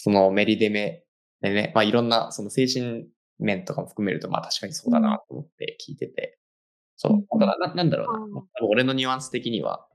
[0.00, 1.02] そのメリデメ
[1.40, 3.08] でね、まあいろんなその精神
[3.38, 6.38] 面とかも含めると、まあ確かにそうだなと思って聞いてて。
[6.96, 7.38] そう。
[7.38, 8.42] ただな、なんだろうな。
[8.62, 9.86] 俺のニュアンス的には、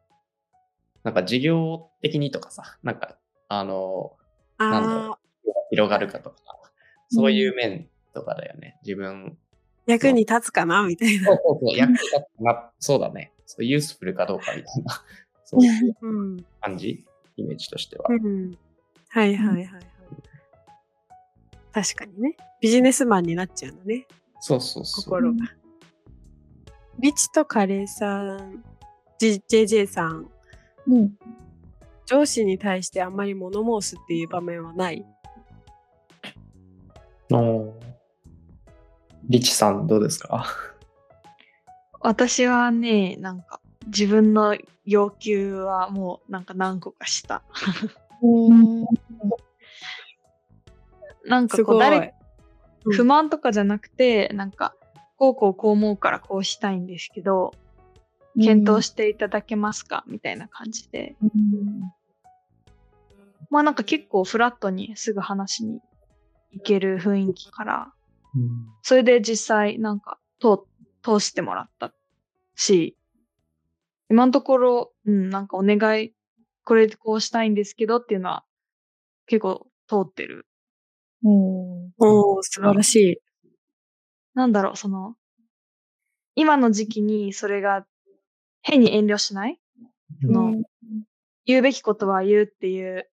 [1.04, 3.18] なんか事業的にとかさ、なんか、
[3.50, 4.14] あの、
[4.58, 5.18] なんだろああ、
[5.70, 6.38] 広がるかとか、
[7.10, 8.80] そういう面とかだよね。
[8.84, 9.38] 自分、
[9.86, 11.26] 役に立つかなみたいな。
[11.28, 13.34] そうそうそう、役に立つな、そうだね。
[13.46, 15.04] そうユースフルかどうかみたいな、
[15.44, 16.46] そういううん。
[16.62, 18.06] 感じ、イメージとしては。
[18.10, 18.58] うん。
[19.10, 19.93] はいはいはいはい。
[21.74, 22.38] 確かにね。
[22.62, 24.06] ビジネスマンになっちゃうのね。
[24.40, 25.04] そうそうそう。
[25.06, 25.40] 心が。
[27.00, 28.64] リチとカレーさん、
[29.20, 30.30] J- JJ さん、
[30.88, 31.18] うん
[32.06, 35.06] 上司に対してあんまり物申すっていう場面はない？
[37.32, 37.72] おー
[39.30, 40.46] リチさんどうですか？
[42.02, 47.42] 私はね、なんか自分の要求はもうなんか何個かした。
[51.24, 51.64] うんなんか。
[51.64, 52.12] こう誰、うん
[52.86, 54.76] 不満とかじゃなくて、なんか、
[55.16, 57.54] こうこうこう思うからこうしたいんですけど、
[58.36, 60.04] 検討していただけますか？
[60.06, 61.16] みたいな感じで。
[63.50, 65.80] まあなんか結構フラットにすぐ話に
[66.52, 67.94] 行ける雰囲気から、
[68.82, 70.64] それで実際なんか通、
[71.02, 71.94] 通してもらった
[72.56, 72.98] し、
[74.10, 76.14] 今のところ、うん、なんかお願い、
[76.66, 78.44] これこうしたいんですけどっていうのは
[79.26, 80.48] 結構通ってる。
[81.24, 83.18] うんおー素晴らしい。
[84.34, 85.16] なんだろう、その、
[86.36, 87.86] 今の時期にそれが
[88.62, 89.60] 変に遠慮しない？
[90.22, 90.56] その、
[91.46, 93.10] 言うべきことは言うっていう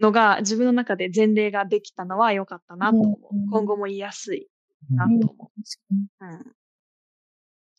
[0.00, 3.36] のが自分の中で前例ができたのは良かったなと思う。
[3.36, 4.48] うん今後も言いやすい
[4.90, 6.24] なうんと思う。
[6.24, 6.52] うん。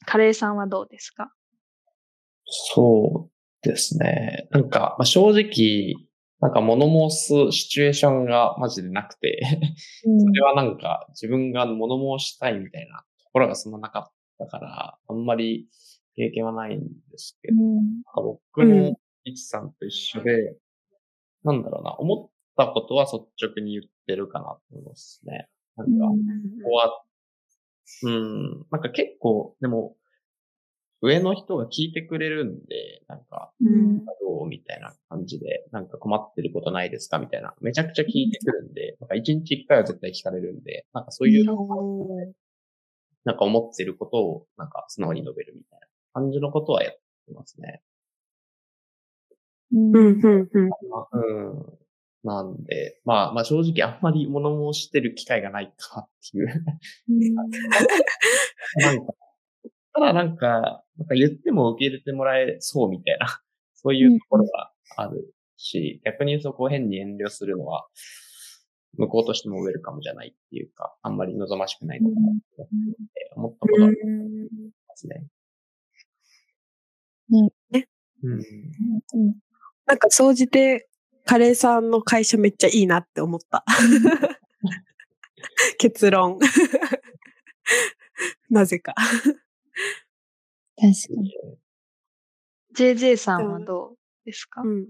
[0.06, 1.32] カレーさんはどうですか？
[2.46, 4.48] そうですね。
[4.52, 5.96] なんか、まあ、正直、
[6.42, 9.40] なんか物申すシチュエーションがマジでなくて、
[10.04, 15.68] それはなんか自分が物申したいみたいなところがそんななかったから、あんまり
[16.16, 20.56] 経験はないんですけど、なんか僕うもイチさんと一緒で、
[21.44, 25.48] なんだろうな、思ったことは率直に言ってるかなと思いますね。
[25.78, 26.16] なんか、こ
[26.64, 27.04] こは、
[28.04, 29.96] うん、なんか結構、でも、
[31.02, 34.06] 上の人が聞いてくれるんで、なんか、うん。
[34.06, 37.54] どうみたいな感じで、なんか困ってることないですかみたいな。
[37.62, 41.46] めちゃくちゃ聞いてくるんで、なんか一日一回は絶対聞かれるんで、なんかそういう、
[43.26, 46.94] なんか思ってることを、なんか素直に述べるみたいな感じのことはやっ
[47.28, 47.82] てますね。
[49.74, 50.70] うん、うん、うん。
[51.12, 51.80] うん。
[52.24, 56.48] なんで、まあ、まあ正直あんまり物申してる機会がないかっていう
[58.82, 59.14] なんか
[59.96, 63.28] ただなんか、なんか言っても受け入れてもらえそうみたいな、
[63.74, 67.88] そういうところがあるし、うん、逆にそこを変に遠慮するのは、
[68.98, 72.34] 向こうとしてもウェルカムじゃないっていうか、あんまり望ましくないのかなっ
[73.16, 73.96] て思ったことがあり
[74.88, 75.26] ますね。
[77.32, 77.50] うん。
[77.72, 77.88] ね。
[78.24, 78.42] うん。
[79.86, 80.88] なんか、総じて、
[81.26, 83.64] カレーさんの会社めっちゃいいなって思った。
[85.80, 86.40] 結論。
[88.50, 88.94] なぜか。
[90.78, 91.34] 確かに。
[92.76, 94.86] JJ さんはどうですか、うん、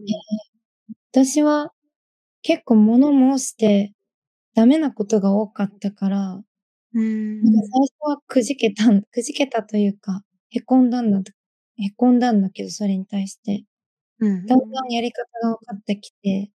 [1.12, 1.72] 私は
[2.42, 3.94] 結構物申して
[4.56, 6.42] ダメなことが多かったから、
[6.94, 11.20] うん、最初はくじけた、くじけたというか、へこんだんだ、
[11.78, 13.66] へこんだんだけど、それに対して。
[14.20, 16.50] うん、だんだんやり方が分かってきて、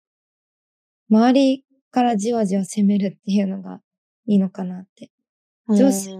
[1.09, 3.81] 周りからじわじわ攻めるっていうのが
[4.27, 5.11] いいのかなって。
[5.67, 6.17] 上司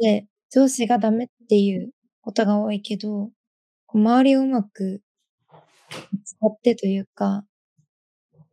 [0.00, 1.90] で、上司がダメっていう
[2.22, 3.28] ことが多いけど、
[3.92, 5.02] 周りをうまく
[6.24, 7.44] 使ってというか、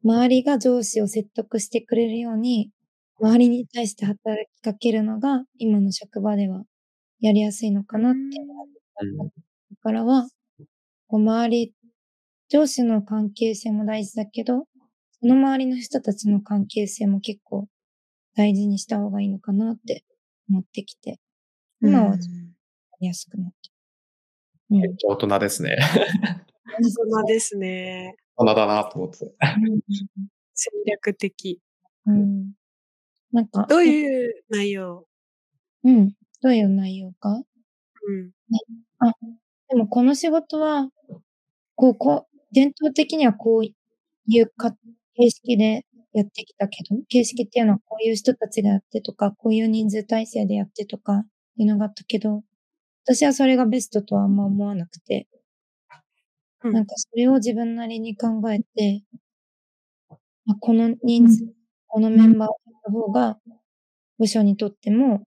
[0.04, 2.72] 周りが上司を説得してくれるように、
[3.22, 6.63] 周りに対して働きかけるのが、今の職場では
[7.22, 8.20] やりやすいのかなって。
[9.72, 10.28] だからは、
[11.08, 11.74] こう周り、
[12.50, 14.66] 上司の関係性も大事だけど、
[15.22, 17.70] その周りの人たちの関係性も結構
[18.36, 20.04] 大事にした方がいいのかなって
[20.50, 21.22] 思ってきて、
[21.84, 22.15] 今は
[23.02, 23.69] りやすくなって。
[24.69, 25.76] めっちゃ大人ですね。
[26.80, 28.15] 大人ですね。
[28.38, 29.36] 大人だなと思って。
[30.54, 31.60] 戦略的。
[32.06, 32.54] うん。
[33.32, 33.65] なんか。
[33.69, 35.06] どういう内容？
[35.84, 36.13] うん。
[36.41, 37.30] どういう内容か？
[37.32, 38.28] うん。
[38.28, 38.60] ね、
[39.00, 39.12] あ、
[39.69, 40.88] でもこの仕事は、
[41.76, 44.72] こう、こう、伝統的にはこういうか
[45.15, 52.44] 形式でやってきたけど、形式っていうのはこういう人たちがやってとか、こういう人数体制でやってとかっていうのがあったけど、
[53.06, 55.28] 私はそれがベストとはあんま思わなくて、
[56.63, 59.04] うん、なんかそれを自分なりに考えて、
[60.46, 61.54] まあ、この人数、
[61.88, 63.38] このメンバーの方が
[64.18, 65.24] 部署にとっても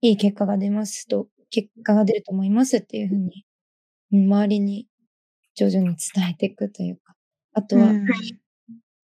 [0.00, 3.44] いい結果が出ますと、結果が出ると思いますっていうふうに、
[4.10, 4.86] 周りに
[5.54, 7.14] 徐々に伝えていくというか、
[7.52, 7.92] あとは、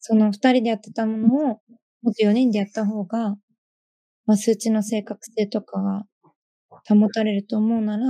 [0.01, 1.61] その二人でやってたものを、
[2.03, 3.37] もっと4人でやった方が、
[4.27, 6.07] まあ、数値の正確性とかが
[6.89, 8.07] 保たれると思うなら、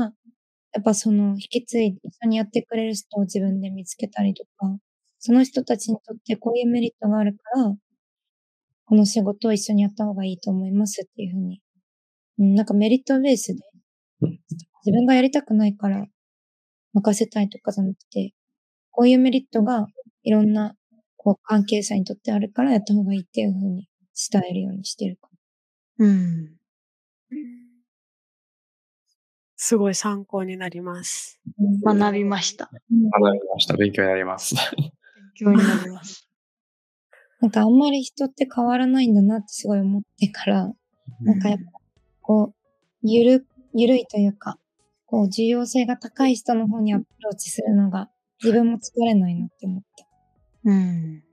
[0.74, 4.76] やっぱその引き継いで一緒にやってくれる人を自分で見つけたりとか、
[5.18, 7.74] その人たちにとってこういうメリットがあるから、
[8.86, 11.60] この仕事を一緒にやった方がいいと思いますっていうふうに。
[12.38, 13.62] うん、なんかメリットベースで、
[14.84, 16.06] 自分がやりたくないから
[16.92, 18.34] 任せたいとかじゃなくて、
[18.90, 19.86] こういうメリットが
[20.22, 20.74] いろんな
[21.16, 23.88] こう関係者にとってあるからやった方がいいっていうふうに
[24.30, 25.28] 伝えるようにしてるか
[25.98, 26.56] うん。
[29.66, 31.40] すごい参考になります。
[31.82, 32.66] 学びました。
[32.66, 33.74] 学びました。
[33.78, 34.54] 勉強になります。
[34.76, 34.92] 勉
[35.36, 36.28] 強になります。
[37.40, 40.70] なんかあんまり人って変わらないんだなってすごい思ってから、
[41.22, 41.64] なんかやっぱ、
[42.20, 42.54] こう、
[43.00, 44.58] ゆる、ゆるいというか、
[45.06, 48.10] こう、重要性が高い人の方にアプローチするのが、
[48.42, 50.06] 自分も疲れないなって思った。
[50.64, 51.24] うん。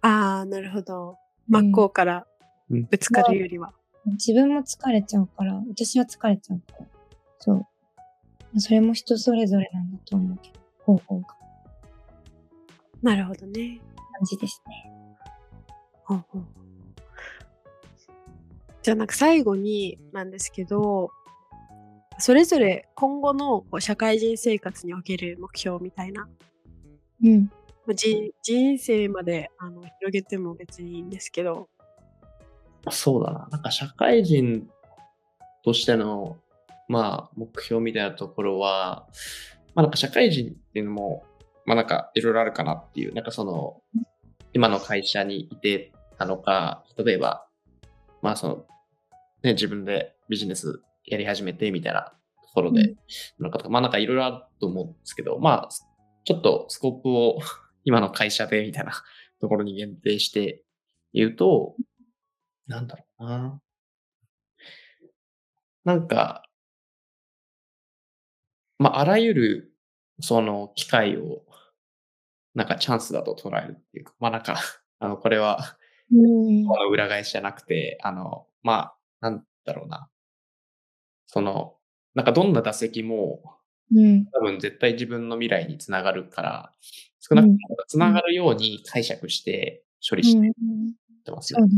[0.00, 1.18] ああ、なるほど。
[1.46, 2.26] 真っ向から
[2.68, 3.72] ぶつかるよりは。
[4.06, 6.91] 自分も疲れちゃうから、私は疲れちゃうから。
[7.44, 8.60] そう。
[8.60, 11.26] それも人それぞれなんだと思うけど、方法が。
[13.02, 13.80] なるほどね。
[13.96, 14.92] 感じですね。
[16.04, 16.44] ほうほう
[18.82, 21.10] じゃあなんか最後になんですけど、
[22.18, 26.28] それぞれ今後のこう社会人生活における目標みたいな。
[27.24, 27.50] うん。
[27.96, 31.68] じ人生まであの広げても別にいいんですけど。
[32.90, 33.48] そうだな。
[33.50, 34.68] なんか社会人
[35.64, 36.36] としての
[36.92, 39.06] まあ、目標みたいなところは、
[39.74, 41.24] まあなんか社会人っていうのも、
[41.64, 43.80] まあなんかいろいろあるかなっていう、なんかその、
[44.52, 47.46] 今の会社にいてたのか、例えば、
[48.20, 48.66] まあその、
[49.42, 52.12] ね、自分でビジネスやり始めてみたいな
[52.42, 52.96] ところで、うん、
[53.38, 55.68] なんかまあなんかいろいろあると思うんですけど、まあ、
[56.24, 57.38] ちょっとスコープを
[57.84, 58.92] 今の会社でみたいな
[59.40, 60.62] ところに限定して
[61.14, 61.74] 言うと、
[62.66, 63.60] なんだろうな。
[65.84, 66.42] なんか、
[68.82, 69.72] まあ、あらゆる、
[70.20, 71.44] その、機会を、
[72.54, 74.56] なんかチャンスだと捉えるっていうか、まあなんか、
[74.98, 75.78] あの、これは、
[76.90, 80.08] 裏返しじゃなくて、あの、まあ、なんだろうな。
[81.26, 81.76] その、
[82.14, 83.40] なんかどんな打席も、
[83.94, 84.26] うん。
[84.26, 86.72] 多分絶対自分の未来につながるから、
[87.20, 90.52] 少なくともつながるように解釈して処理していっ
[91.24, 91.64] てますよ。
[91.64, 91.72] ね。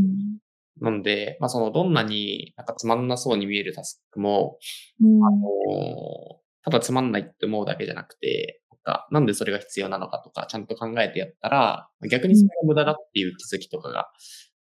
[0.80, 4.59] なんで、まあそのどんなになんかつまんなそうに見えるタスクも、
[5.00, 5.20] うん。
[5.20, 14.08] こうただつまんないって思うだけじゃなくて、なんかなんでそれが必要なのかとか、ちゃんと考えてやったら、逆にそれが無駄だっていう気づきとかが、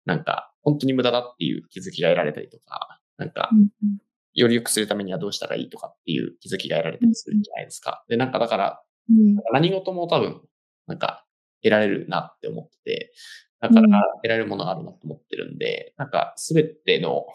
[0.05, 3.97] なんか本当に無駄だっていう気づきが得られたりとか、なんかうん
[4.33, 8.03] より良くするためにはどうしたらいいとかっていう気づきが得られたりするんじゃないですか。
[8.07, 9.35] で、なんかだから、うん。
[9.51, 10.41] 何事も多分、
[10.87, 11.25] なんか、
[11.61, 13.13] 得られるなって思ってて、
[13.61, 13.91] だからうん
[14.21, 17.25] 得られるものがあるなと思ってるんで、なんか、すべての、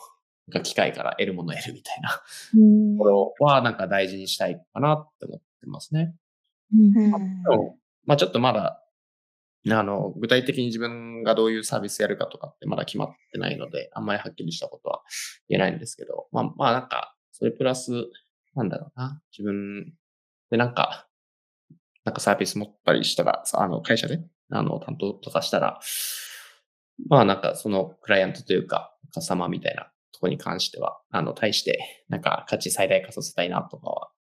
[0.51, 2.23] なんか機会から得るものを得るみたいな
[2.57, 2.97] うん。
[2.97, 6.15] ところは、なんか大事にしたいかなって思ってますね。
[6.73, 6.93] うん。
[6.93, 7.77] でも
[8.07, 8.83] まあちょっとまだ、
[9.71, 15.03] あの、具体的に自分がどういうサービスやるかとかってまだ決まってないので、あんまりはっきりしたことは
[15.49, 17.93] 言えないんですけど、まあまあなんか、それプラス、
[18.55, 19.93] なんだろうな、自分
[20.51, 21.07] でなんか、
[22.05, 24.21] なんかサービス持ったりしたら、さあの、会社で、
[24.51, 25.81] あの、担当とかしたら、
[27.09, 34.11] まあなんかそのクライアントというか、カスタマーみたいなところに関しては、あの、対して、なんか価値最大化させたいなとかは、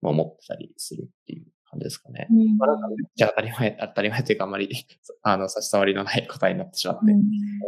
[0.00, 2.28] まあ思ってたりするっていう感じですかね。
[2.30, 4.70] うんまあ、なんかめっちゃ当たり前、当たり前というかあんまり、
[5.22, 7.22] あの、差し障りのない答えになってしまって、面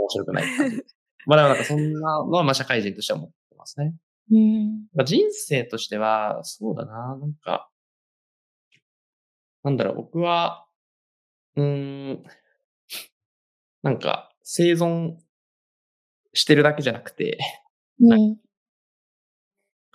[0.08, 0.76] 白くない感じ。
[1.26, 3.94] まあでもなんかそんなのは、まあ社会人としては思ってますね。
[4.30, 4.86] うん。
[4.94, 7.68] まあ、人生としては、そうだな、なんか、
[9.64, 10.66] なんだろう、僕は、
[11.56, 12.24] うーん、
[13.82, 15.16] なんか、生存
[16.32, 17.38] してるだけじゃなくて、
[18.00, 18.36] うん。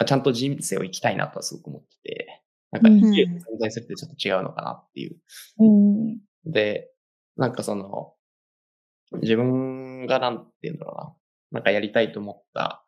[0.06, 5.18] ちゃんと人生を生きたいなとはすごく思ってて、なんかうん生きると存在するってちょっと違うのかなっていう
[5.60, 6.20] うん。
[6.45, 6.91] で、
[7.38, 8.14] なんかその、
[9.22, 10.91] 自分がなんていうんだろ
[11.51, 12.86] うな、なんかやりたいと思った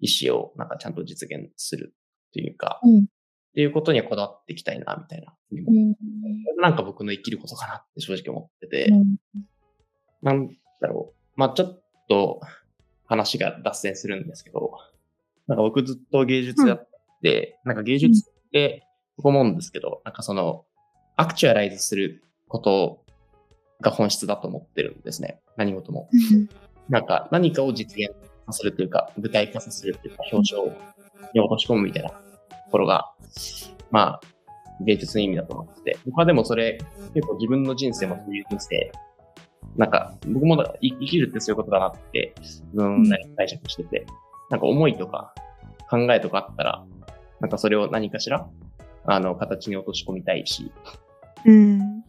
[0.00, 1.94] 意思をなんかちゃんと実現する
[2.28, 3.06] っていうか、うん
[3.48, 5.34] っていうことにはこだわっていきたいな、みたいな。
[5.50, 5.96] うん。
[6.60, 9.16] なんか僕の生きることかなって正直思ってて、うん
[10.22, 10.48] なん
[10.80, 11.30] だろう。
[11.34, 12.40] まあちょっと
[13.08, 14.78] 話が脱線するんですけど、
[15.46, 16.88] なんか僕ずっと芸術やっ
[17.22, 18.86] て、なんか芸術って
[19.16, 20.64] 僕思うんですけど、なんかその、
[21.16, 23.04] アクチュアライズすること
[23.80, 25.40] が本質だと思ってるんですね。
[25.56, 26.08] 何事も。
[26.88, 28.14] なんか何かを実現
[28.46, 30.64] させるというか、具体化させるというか、表彰
[31.32, 32.16] に落とし込むみたいなと
[32.70, 33.12] ころが、
[33.90, 34.20] まあ、
[34.80, 36.78] 芸術の意味だと思ってて、僕はでもそれ、
[37.14, 38.92] 結構自分の人生もそういう人生、
[39.76, 44.06] なんか、僕もだから生生きるってそういうことだなって、自分なりに解釈してて、
[44.50, 45.34] なんか思いとか
[45.90, 46.84] 考えとかあったら、
[47.40, 48.48] なんかそれを何かしら、
[49.04, 50.72] あの、形に落とし込みたいし、
[51.44, 52.04] うん。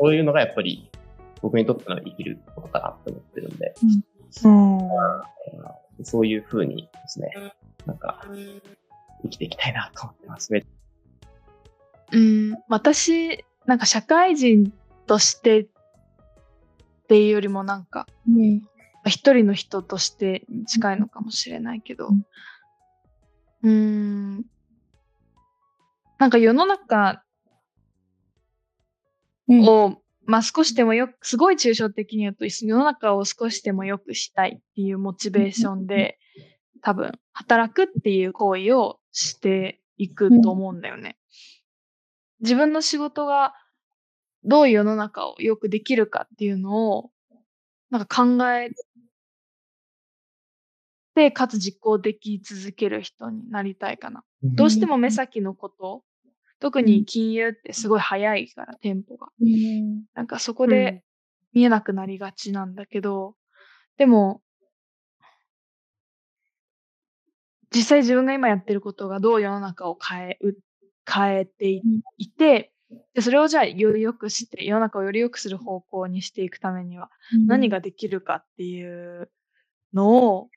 [0.00, 0.90] そういうのがやっぱり
[1.42, 3.74] 僕にとっての生きることかなって思ってるんで、
[4.44, 6.04] うん。
[6.04, 7.30] そういう風にですね、
[7.86, 8.24] なんか、
[9.22, 10.52] 生きていきたいなと思ってます。
[10.52, 10.64] め
[12.12, 14.72] うん、私、なんか社会人
[15.06, 15.66] として
[17.08, 18.60] っていうよりもなんか、うん。
[19.06, 22.10] 一人の人として近いのかもしれないけど、
[23.62, 24.44] うーん、
[26.18, 27.24] なんか世の中
[29.48, 29.66] うん。
[29.66, 36.18] を、まあ少しでもよく、すごい抽象的に言うと、世の中を少しでも良くしたいっていうモチベーションで、
[36.82, 41.16] 多分、働くっていう行為をしていくと思うんだよね。
[42.40, 43.54] 自分の仕事が
[44.48, 47.10] どういう世の中をよくできるかっていうのを、
[47.90, 48.70] なんか考え
[51.14, 54.24] て、かつ実行でき続ける人になりたいかな。
[54.42, 56.02] どうしても目先のこと、
[56.60, 59.28] 特に金融ってすごい早いから、テンポが。
[59.40, 60.04] うん。
[60.14, 61.04] なんかそこで
[61.52, 63.34] 見えなくなりがちなんだけど、
[63.98, 64.40] でも、
[67.74, 70.54] 実際自分が今やってることがどう世の中を変えう、
[71.06, 71.82] 変えて
[72.16, 72.72] いて、
[73.14, 77.10] でそれをじゃあより良くして、世の中をより良くする方向にしていくためには
[77.46, 79.30] 何ができるかっていう
[79.92, 80.48] のを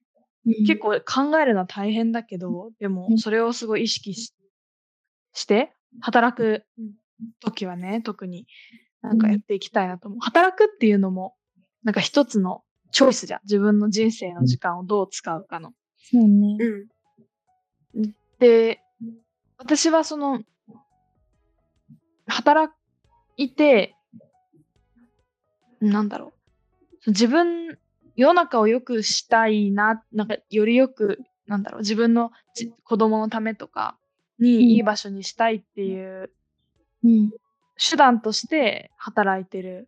[0.65, 4.34] 結構考えるのは大変だけど、でもうんそれをすごい意識し
[5.34, 6.65] して、働く
[7.39, 8.47] 時はね、特に
[9.01, 10.19] なんかやっていきたいなと思う。
[10.21, 11.36] 働くっていうのも、
[11.84, 13.39] なんか一つのチョイスじゃん。
[13.43, 15.71] 自分の人生の時間をどう使うかの。
[15.97, 16.57] そうね。
[17.95, 18.15] うん。
[18.39, 18.82] で、
[19.57, 20.41] 私はその、
[22.32, 22.73] 働
[23.38, 23.95] いて、
[25.79, 26.34] なんだろ
[27.07, 27.09] う。
[27.11, 27.77] 自分、
[28.15, 33.97] 世の中を良くしたいな、なんかよりよく、なんだろう、自分のじ子供のためとか
[34.39, 36.32] うんにいい場所にしたいっていう
[37.03, 37.32] うん。
[37.77, 39.88] 手段として働いてる。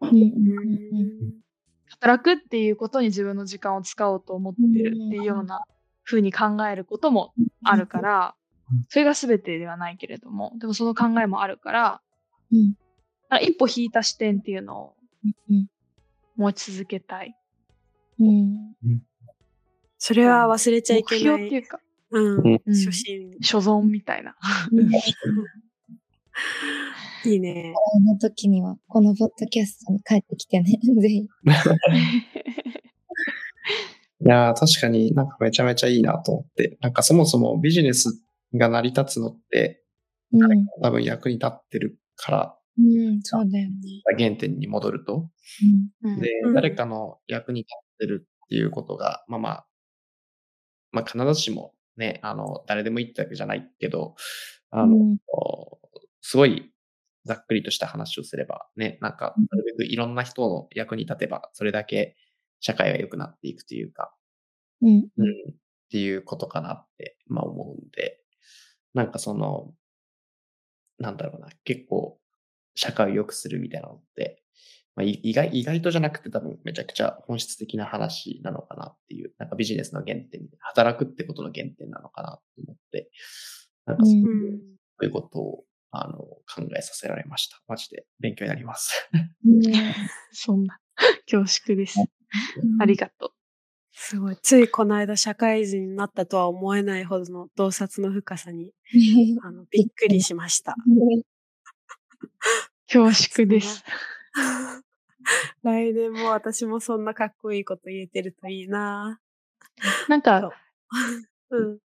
[0.00, 0.10] うん。
[0.10, 1.34] うん。
[1.88, 5.64] 働くっていうことに自分の時間を使おうと思ってるっていうような
[6.04, 7.32] 風に考えることも
[7.64, 8.35] あるから、
[8.88, 12.00] それが全てではないけれども、でもその考えもあるから、
[12.52, 12.74] うん。
[13.28, 14.94] あ一歩引いた視点っていうのを
[15.50, 15.66] うん。
[16.36, 17.34] 持ち続けたい。
[18.20, 18.74] うん。
[19.98, 21.20] それは忘れちゃい目けない。
[21.20, 23.36] 標っていうか、うんうんうん初心。
[23.40, 24.36] 所存みたいな。
[27.24, 27.74] いいね。
[27.96, 31.26] あの時には、このポッドキャストに帰ってきてね、 ぜひ。
[34.24, 38.22] いやー、確かになんかめちゃめちゃいいなと思って、なんかそもそもビジネス
[38.58, 39.82] が成り立つのって、
[40.32, 40.66] うん。
[40.82, 43.78] 多分役に立ってるから、うん、そうだよね。
[44.18, 45.30] 原点に戻ると。
[46.02, 46.20] うん。
[46.20, 49.66] でう、ん誰かの役に立ってるっていうことが、まあまあ、
[50.92, 54.14] まあ必ずしもね、あの、誰でもいいってわけじゃないけど、
[54.70, 55.16] あの、うん
[56.28, 56.72] すごい
[57.24, 62.16] ざっくりとした話をすれば、ね、なんか、なるべくいろんな人の役に立てば、それだけ
[62.58, 64.12] 社会が良くなっていくというか、
[64.82, 64.88] うん。
[64.88, 65.06] うん、っ
[65.90, 68.20] ていうことかなって、まあ思うんで、
[68.96, 69.74] なんかその、
[70.98, 72.18] なんだろうな、結構、
[72.74, 74.42] 社会を良くするみたいなのって、
[74.94, 83.10] まあ、い意外、意外とじゃなくて多分めちゃくちゃ本質的な話なのかなっていう、なんかビジネスの原点、働くってことの原点なのかなと思って、
[83.84, 84.64] なんかそうういうんそ
[85.02, 87.60] ういうことを、あの、考えさせられました。
[87.68, 89.10] マジで勉強になります。
[89.46, 89.62] うん。
[90.32, 90.80] そんな
[91.30, 91.98] 恐縮です。
[92.80, 93.34] ありがと
[93.98, 94.36] すごい。
[94.42, 98.72] ついこの間社会人になったとは思えないほどの洞察の深さに、
[99.42, 100.72] あの、びっくりしました。
[100.72, 101.22] う。
[102.86, 103.82] 恐縮です。
[105.62, 109.18] 来年も私もそんなかっこいいこと言えてるといいな
[110.08, 110.52] なんか、
[111.50, 111.78] うん。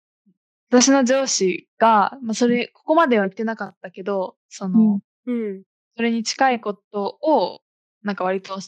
[0.70, 5.62] 私の上司が、まあ、それ、ここまでは言ってなかったけど、その、うん。
[5.94, 7.60] それに近いことを、
[8.02, 8.58] なんか割と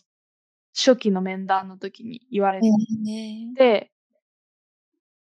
[0.76, 2.68] 初期の面談の時に言われて、
[3.02, 3.90] ねで、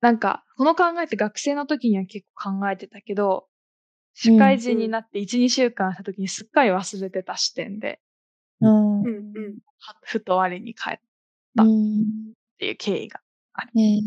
[0.00, 3.46] なんか、この考えって学生の時には結構考えてたけど、
[4.14, 8.00] 社会人になって1、2週間した時にすっかり忘れてた視点で、
[8.60, 9.02] うん。
[9.02, 9.58] うん。
[10.02, 10.98] ふと我に返っ
[11.56, 12.34] うん。
[12.58, 13.20] ていう経緯が。
[13.74, 13.98] ね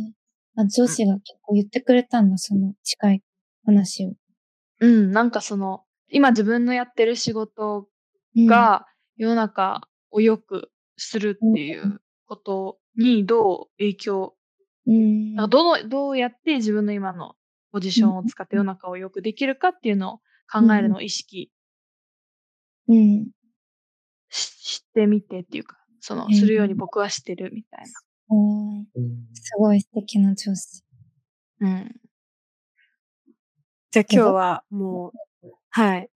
[0.57, 0.61] え。
[0.61, 3.23] あ、上司が結構言ってくれたんだ、その近い
[3.65, 4.13] 話を。
[4.79, 7.87] うん、なんかその、今自分のやってる仕事
[8.35, 8.85] うん、が
[9.17, 9.81] 世の中
[10.11, 14.35] を良くするっていうことにどう影響、
[14.85, 15.35] うん。
[15.35, 17.35] どの、どうやって自分の今の
[17.71, 20.17] ポジションを使って世の中を良くできるかっていうのを
[20.51, 21.51] 考えるのを意識
[22.87, 23.27] うん。
[24.29, 27.85] ししてみてっていうか、その、うんするように僕はしてるみたい
[28.29, 28.83] おー
[29.33, 30.83] すごい素敵な上司。
[31.59, 31.69] な。
[31.69, 31.95] うん。
[33.91, 35.11] じゃあ今日はもう、
[35.77, 36.09] はい。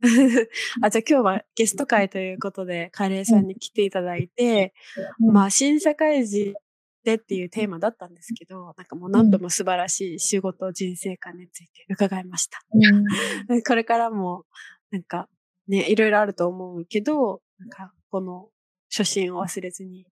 [0.81, 4.73] あ、じゃあ今日はゲスト会ということで、カレーさんに来ていただいて、
[5.19, 6.55] うんまあ、新社会人
[7.03, 12.59] でっていうテーマだったんですけど、なんかもう何度も素晴らしい仕事、人生観について伺いました。
[12.73, 13.61] うん。
[13.61, 14.45] これからも、
[14.89, 15.29] なんか、
[15.67, 18.49] ね、いろいろあると思うけど、なんか、この
[18.89, 20.07] 初心を忘れずに、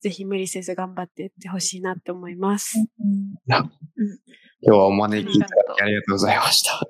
[0.00, 2.78] ぜひ無理せず頑張っていってほしいなって思います。
[2.78, 3.34] うん
[4.62, 6.80] 今日はお招きいただきありがとうございました。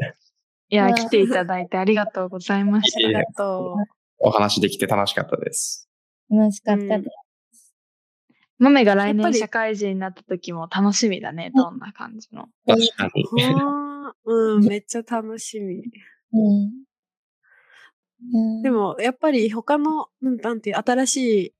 [0.69, 3.07] いや、うん来ていただいてありがとうございました。
[3.07, 3.77] ありがと
[4.19, 5.89] お話できて楽しかったです。
[6.31, 7.11] 楽しかったです。
[8.59, 12.49] マメが来年社会人になった時も楽しみだね、どんな感じの。
[12.67, 13.25] 確かに。
[14.25, 14.61] う。
[14.61, 15.83] ん、めっちゃ楽しみ。
[16.33, 16.73] うん。
[18.35, 21.17] うんで、も、やっぱり他の、うんなんていう、新し
[21.49, 21.55] い、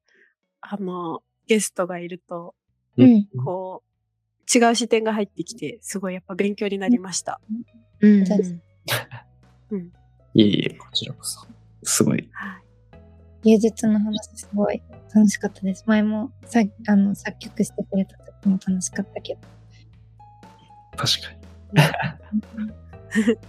[0.63, 2.55] あの、ゲストがいると、
[2.97, 3.27] うん。
[3.45, 7.41] こう、違う視点が入ってきて、すごいやっぱ勉強になりました。
[8.01, 8.35] うんそ
[9.71, 9.79] う
[10.35, 11.47] いえいえ、こちらこそ。
[11.83, 12.29] すごい。
[12.33, 12.67] はい。
[13.45, 14.83] 芸術の話すごい
[15.15, 15.85] 楽しかったです。
[15.87, 19.41] 前もさあの作曲してくれた時も楽しかったけど。
[20.97, 21.37] 確かに。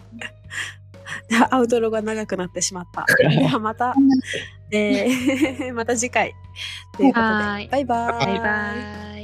[1.29, 3.05] でアウトロが長くなってしまった。
[3.17, 3.95] ではまた、
[4.71, 6.33] えー また次回。
[6.95, 8.25] ということで、バイバーイ。
[8.25, 9.16] バイバイ。